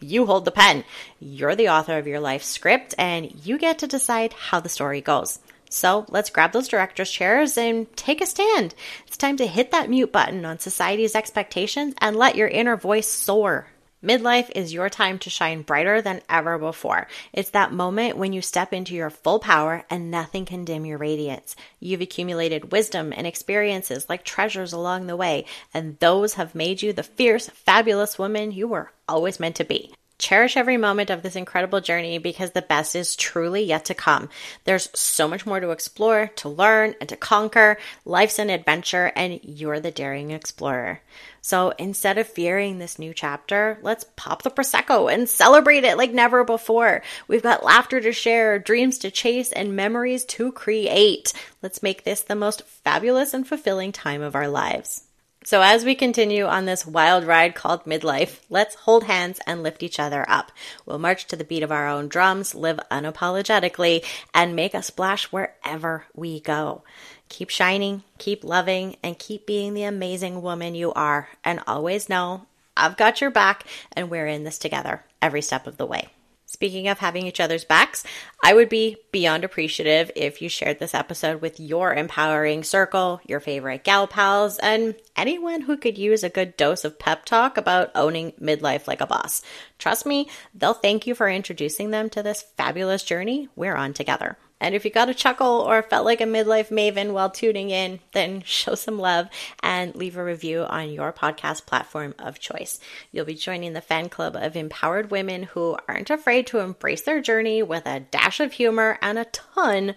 You 0.00 0.26
hold 0.26 0.44
the 0.44 0.50
pen. 0.50 0.84
You're 1.20 1.56
the 1.56 1.70
author 1.70 1.96
of 1.98 2.06
your 2.06 2.20
life 2.20 2.42
script, 2.42 2.94
and 2.98 3.32
you 3.44 3.58
get 3.58 3.78
to 3.78 3.86
decide 3.86 4.32
how 4.32 4.60
the 4.60 4.68
story 4.68 5.00
goes. 5.00 5.38
So 5.70 6.06
let's 6.08 6.30
grab 6.30 6.52
those 6.52 6.68
director's 6.68 7.10
chairs 7.10 7.58
and 7.58 7.94
take 7.96 8.20
a 8.20 8.26
stand. 8.26 8.74
It's 9.06 9.16
time 9.16 9.36
to 9.38 9.46
hit 9.46 9.70
that 9.72 9.90
mute 9.90 10.12
button 10.12 10.44
on 10.44 10.58
society's 10.58 11.14
expectations 11.14 11.94
and 11.98 12.16
let 12.16 12.36
your 12.36 12.48
inner 12.48 12.76
voice 12.76 13.08
soar. 13.08 13.68
Midlife 14.06 14.52
is 14.54 14.72
your 14.72 14.88
time 14.88 15.18
to 15.18 15.30
shine 15.30 15.62
brighter 15.62 16.00
than 16.00 16.22
ever 16.28 16.58
before. 16.58 17.08
It's 17.32 17.50
that 17.50 17.72
moment 17.72 18.16
when 18.16 18.32
you 18.32 18.40
step 18.40 18.72
into 18.72 18.94
your 18.94 19.10
full 19.10 19.40
power 19.40 19.84
and 19.90 20.12
nothing 20.12 20.44
can 20.44 20.64
dim 20.64 20.86
your 20.86 20.96
radiance. 20.96 21.56
You've 21.80 22.00
accumulated 22.00 22.70
wisdom 22.70 23.12
and 23.12 23.26
experiences 23.26 24.08
like 24.08 24.22
treasures 24.22 24.72
along 24.72 25.08
the 25.08 25.16
way, 25.16 25.44
and 25.74 25.98
those 25.98 26.34
have 26.34 26.54
made 26.54 26.82
you 26.82 26.92
the 26.92 27.02
fierce, 27.02 27.48
fabulous 27.48 28.16
woman 28.16 28.52
you 28.52 28.68
were 28.68 28.92
always 29.08 29.40
meant 29.40 29.56
to 29.56 29.64
be. 29.64 29.92
Cherish 30.18 30.56
every 30.56 30.78
moment 30.78 31.10
of 31.10 31.22
this 31.22 31.36
incredible 31.36 31.82
journey 31.82 32.16
because 32.16 32.52
the 32.52 32.62
best 32.62 32.96
is 32.96 33.16
truly 33.16 33.62
yet 33.62 33.84
to 33.86 33.94
come. 33.94 34.30
There's 34.64 34.88
so 34.98 35.28
much 35.28 35.44
more 35.44 35.60
to 35.60 35.70
explore, 35.70 36.28
to 36.36 36.48
learn, 36.48 36.94
and 37.00 37.08
to 37.10 37.16
conquer. 37.16 37.76
Life's 38.04 38.38
an 38.38 38.48
adventure, 38.48 39.12
and 39.14 39.40
you're 39.42 39.78
the 39.78 39.90
daring 39.90 40.30
explorer. 40.30 41.00
So 41.42 41.74
instead 41.78 42.18
of 42.18 42.26
fearing 42.26 42.78
this 42.78 42.98
new 42.98 43.14
chapter, 43.14 43.78
let's 43.82 44.06
pop 44.16 44.42
the 44.42 44.50
Prosecco 44.50 45.12
and 45.12 45.28
celebrate 45.28 45.84
it 45.84 45.96
like 45.96 46.12
never 46.12 46.44
before. 46.44 47.02
We've 47.28 47.42
got 47.42 47.62
laughter 47.62 48.00
to 48.00 48.12
share, 48.12 48.58
dreams 48.58 48.98
to 48.98 49.10
chase, 49.10 49.52
and 49.52 49.76
memories 49.76 50.24
to 50.24 50.50
create. 50.50 51.32
Let's 51.62 51.82
make 51.82 52.04
this 52.04 52.22
the 52.22 52.34
most 52.34 52.62
fabulous 52.62 53.32
and 53.34 53.46
fulfilling 53.46 53.92
time 53.92 54.22
of 54.22 54.34
our 54.34 54.48
lives. 54.48 55.05
So, 55.46 55.62
as 55.62 55.84
we 55.84 55.94
continue 55.94 56.44
on 56.44 56.64
this 56.64 56.84
wild 56.84 57.22
ride 57.22 57.54
called 57.54 57.84
midlife, 57.84 58.40
let's 58.50 58.74
hold 58.74 59.04
hands 59.04 59.38
and 59.46 59.62
lift 59.62 59.84
each 59.84 60.00
other 60.00 60.28
up. 60.28 60.50
We'll 60.84 60.98
march 60.98 61.26
to 61.26 61.36
the 61.36 61.44
beat 61.44 61.62
of 61.62 61.70
our 61.70 61.86
own 61.86 62.08
drums, 62.08 62.52
live 62.52 62.80
unapologetically, 62.90 64.04
and 64.34 64.56
make 64.56 64.74
a 64.74 64.82
splash 64.82 65.26
wherever 65.26 66.04
we 66.16 66.40
go. 66.40 66.82
Keep 67.28 67.50
shining, 67.50 68.02
keep 68.18 68.42
loving, 68.42 68.96
and 69.04 69.20
keep 69.20 69.46
being 69.46 69.74
the 69.74 69.84
amazing 69.84 70.42
woman 70.42 70.74
you 70.74 70.92
are. 70.94 71.28
And 71.44 71.60
always 71.64 72.08
know 72.08 72.46
I've 72.76 72.96
got 72.96 73.20
your 73.20 73.30
back, 73.30 73.68
and 73.92 74.10
we're 74.10 74.26
in 74.26 74.42
this 74.42 74.58
together 74.58 75.04
every 75.22 75.42
step 75.42 75.68
of 75.68 75.76
the 75.76 75.86
way. 75.86 76.08
Speaking 76.56 76.88
of 76.88 77.00
having 77.00 77.26
each 77.26 77.38
other's 77.38 77.66
backs, 77.66 78.02
I 78.42 78.54
would 78.54 78.70
be 78.70 78.96
beyond 79.12 79.44
appreciative 79.44 80.10
if 80.16 80.40
you 80.40 80.48
shared 80.48 80.78
this 80.78 80.94
episode 80.94 81.42
with 81.42 81.60
your 81.60 81.92
empowering 81.92 82.64
circle, 82.64 83.20
your 83.26 83.40
favorite 83.40 83.84
gal 83.84 84.06
pals, 84.06 84.58
and 84.60 84.94
anyone 85.16 85.60
who 85.60 85.76
could 85.76 85.98
use 85.98 86.24
a 86.24 86.30
good 86.30 86.56
dose 86.56 86.82
of 86.82 86.98
pep 86.98 87.26
talk 87.26 87.58
about 87.58 87.90
owning 87.94 88.32
midlife 88.40 88.86
like 88.86 89.02
a 89.02 89.06
boss. 89.06 89.42
Trust 89.78 90.06
me, 90.06 90.30
they'll 90.54 90.72
thank 90.72 91.06
you 91.06 91.14
for 91.14 91.28
introducing 91.28 91.90
them 91.90 92.08
to 92.08 92.22
this 92.22 92.46
fabulous 92.56 93.02
journey 93.02 93.50
we're 93.54 93.76
on 93.76 93.92
together. 93.92 94.38
And 94.60 94.74
if 94.74 94.84
you 94.84 94.90
got 94.90 95.08
a 95.08 95.14
chuckle 95.14 95.60
or 95.60 95.82
felt 95.82 96.04
like 96.04 96.20
a 96.20 96.24
midlife 96.24 96.68
maven 96.68 97.12
while 97.12 97.30
tuning 97.30 97.70
in, 97.70 98.00
then 98.12 98.42
show 98.44 98.74
some 98.74 98.98
love 98.98 99.28
and 99.62 99.94
leave 99.94 100.16
a 100.16 100.24
review 100.24 100.62
on 100.62 100.90
your 100.90 101.12
podcast 101.12 101.66
platform 101.66 102.14
of 102.18 102.40
choice. 102.40 102.78
You'll 103.12 103.26
be 103.26 103.34
joining 103.34 103.74
the 103.74 103.80
fan 103.80 104.08
club 104.08 104.36
of 104.36 104.56
empowered 104.56 105.10
women 105.10 105.44
who 105.44 105.76
aren't 105.88 106.10
afraid 106.10 106.46
to 106.48 106.60
embrace 106.60 107.02
their 107.02 107.20
journey 107.20 107.62
with 107.62 107.86
a 107.86 108.00
dash 108.00 108.40
of 108.40 108.52
humor 108.52 108.98
and 109.02 109.18
a 109.18 109.26
ton 109.26 109.94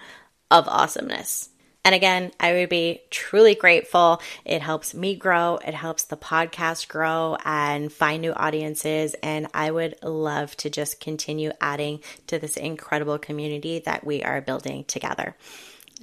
of 0.51 0.67
awesomeness. 0.67 1.49
And 1.89 1.95
again, 1.95 2.31
I 2.39 2.53
would 2.53 2.69
be 2.69 3.01
truly 3.09 3.55
grateful. 3.55 4.21
It 4.45 4.61
helps 4.61 4.93
me 4.93 5.15
grow, 5.15 5.57
it 5.57 5.73
helps 5.73 6.03
the 6.03 6.17
podcast 6.17 6.87
grow 6.87 7.35
and 7.43 7.91
find 7.91 8.21
new 8.21 8.31
audiences. 8.31 9.15
And 9.23 9.47
I 9.55 9.71
would 9.71 9.95
love 10.03 10.55
to 10.57 10.69
just 10.69 10.99
continue 10.99 11.51
adding 11.59 12.01
to 12.27 12.37
this 12.37 12.57
incredible 12.57 13.17
community 13.17 13.79
that 13.79 14.05
we 14.05 14.21
are 14.21 14.39
building 14.39 14.83
together. 14.83 15.35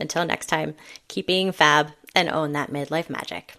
Until 0.00 0.24
next 0.24 0.46
time, 0.46 0.74
keep 1.06 1.28
being 1.28 1.52
fab 1.52 1.92
and 2.16 2.28
own 2.30 2.50
that 2.54 2.72
midlife 2.72 3.08
magic. 3.08 3.54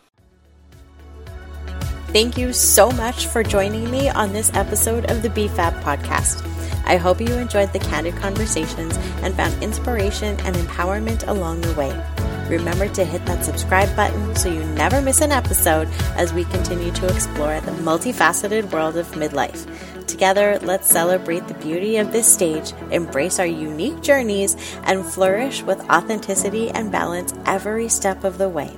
Thank 2.08 2.38
you 2.38 2.52
so 2.52 2.92
much 2.92 3.28
for 3.28 3.42
joining 3.42 3.90
me 3.90 4.10
on 4.10 4.34
this 4.34 4.54
episode 4.54 5.10
of 5.10 5.22
the 5.22 5.30
BFAB 5.30 5.82
podcast. 5.82 6.44
I 6.88 6.96
hope 6.96 7.20
you 7.20 7.34
enjoyed 7.34 7.74
the 7.74 7.80
candid 7.80 8.16
conversations 8.16 8.96
and 9.22 9.36
found 9.36 9.62
inspiration 9.62 10.40
and 10.42 10.56
empowerment 10.56 11.28
along 11.28 11.62
the 11.62 11.74
way. 11.74 12.16
Remember 12.50 12.88
to 12.90 13.04
hit 13.04 13.26
that 13.26 13.44
subscribe 13.44 13.94
button 13.96 14.36
so 14.36 14.50
you 14.50 14.64
never 14.76 15.02
miss 15.02 15.22
an 15.22 15.32
episode 15.32 15.90
as 16.16 16.34
we 16.34 16.46
continue 16.46 16.92
to 16.94 17.08
explore 17.08 17.60
the 17.62 17.72
multifaceted 17.72 18.72
world 18.72 18.98
of 18.98 19.12
midlife. 19.12 19.68
Together, 20.08 20.58
let's 20.62 20.90
celebrate 20.90 21.48
the 21.48 21.54
beauty 21.56 21.98
of 21.98 22.12
this 22.12 22.32
stage, 22.32 22.72
embrace 22.92 23.40
our 23.40 23.46
unique 23.46 24.02
journeys, 24.02 24.56
and 24.84 25.06
flourish 25.06 25.62
with 25.64 25.80
authenticity 25.90 26.70
and 26.72 26.92
balance 26.92 27.34
every 27.46 27.90
step 27.90 28.24
of 28.24 28.38
the 28.38 28.50
way. 28.50 28.76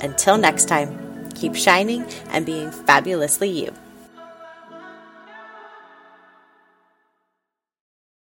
Until 0.00 0.38
next 0.38 0.66
time, 0.66 1.28
keep 1.30 1.56
shining 1.56 2.06
and 2.30 2.46
being 2.46 2.70
fabulously 2.70 3.48
you. 3.48 3.74